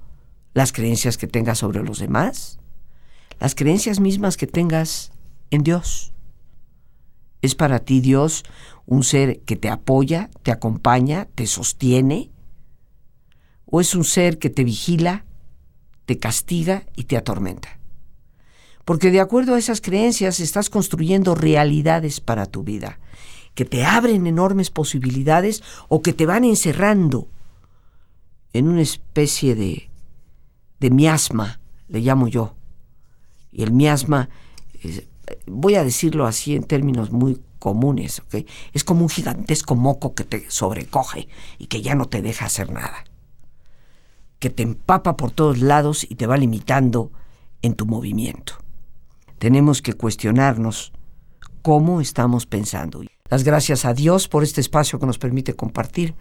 las 0.54 0.72
creencias 0.72 1.16
que 1.16 1.26
tengas 1.26 1.58
sobre 1.58 1.82
los 1.82 1.98
demás, 1.98 2.58
las 3.40 3.54
creencias 3.54 4.00
mismas 4.00 4.36
que 4.36 4.46
tengas 4.46 5.12
en 5.50 5.62
Dios. 5.62 6.12
¿Es 7.42 7.54
para 7.54 7.80
ti 7.80 8.00
Dios 8.00 8.44
un 8.86 9.02
ser 9.04 9.40
que 9.40 9.56
te 9.56 9.68
apoya, 9.68 10.30
te 10.42 10.50
acompaña, 10.50 11.28
te 11.34 11.46
sostiene? 11.46 12.30
¿O 13.66 13.80
es 13.80 13.94
un 13.94 14.04
ser 14.04 14.38
que 14.38 14.50
te 14.50 14.64
vigila, 14.64 15.24
te 16.06 16.18
castiga 16.18 16.84
y 16.96 17.04
te 17.04 17.16
atormenta? 17.16 17.78
Porque 18.86 19.10
de 19.10 19.18
acuerdo 19.18 19.56
a 19.56 19.58
esas 19.58 19.80
creencias 19.80 20.38
estás 20.38 20.70
construyendo 20.70 21.34
realidades 21.34 22.20
para 22.20 22.46
tu 22.46 22.62
vida, 22.62 23.00
que 23.54 23.64
te 23.64 23.84
abren 23.84 24.28
enormes 24.28 24.70
posibilidades 24.70 25.64
o 25.88 26.02
que 26.02 26.12
te 26.12 26.24
van 26.24 26.44
encerrando 26.44 27.26
en 28.52 28.68
una 28.68 28.82
especie 28.82 29.56
de, 29.56 29.90
de 30.78 30.90
miasma, 30.90 31.58
le 31.88 31.98
llamo 31.98 32.28
yo. 32.28 32.54
Y 33.50 33.64
el 33.64 33.72
miasma, 33.72 34.28
voy 35.46 35.74
a 35.74 35.82
decirlo 35.82 36.24
así 36.24 36.54
en 36.54 36.62
términos 36.62 37.10
muy 37.10 37.42
comunes, 37.58 38.22
es 38.72 38.84
como 38.84 39.02
un 39.02 39.08
gigantesco 39.08 39.74
moco 39.74 40.14
que 40.14 40.22
te 40.22 40.48
sobrecoge 40.48 41.26
y 41.58 41.66
que 41.66 41.82
ya 41.82 41.96
no 41.96 42.06
te 42.06 42.22
deja 42.22 42.46
hacer 42.46 42.70
nada. 42.70 43.02
Que 44.38 44.48
te 44.48 44.62
empapa 44.62 45.16
por 45.16 45.32
todos 45.32 45.58
lados 45.58 46.06
y 46.08 46.14
te 46.14 46.28
va 46.28 46.36
limitando 46.36 47.10
en 47.62 47.74
tu 47.74 47.84
movimiento. 47.84 48.64
Tenemos 49.38 49.82
que 49.82 49.92
cuestionarnos 49.92 50.92
cómo 51.62 52.00
estamos 52.00 52.46
pensando. 52.46 53.02
Las 53.28 53.44
gracias 53.44 53.84
a 53.84 53.92
Dios 53.92 54.28
por 54.28 54.42
este 54.42 54.60
espacio 54.60 54.98
que 54.98 55.06
nos 55.06 55.18
permite 55.18 55.54
compartir 55.54 56.14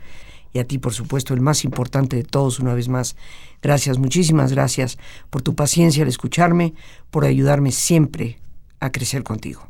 y 0.53 0.59
a 0.59 0.65
ti, 0.65 0.77
por 0.77 0.93
supuesto, 0.93 1.33
el 1.33 1.41
más 1.41 1.65
importante 1.65 2.15
de 2.15 2.23
todos, 2.23 2.59
una 2.59 2.73
vez 2.73 2.87
más. 2.87 3.15
Gracias, 3.61 3.97
muchísimas 3.97 4.53
gracias 4.53 4.97
por 5.29 5.41
tu 5.41 5.53
paciencia 5.53 6.03
al 6.03 6.09
escucharme, 6.09 6.73
por 7.11 7.25
ayudarme 7.25 7.71
siempre 7.71 8.39
a 8.79 8.91
crecer 8.91 9.23
contigo. 9.23 9.67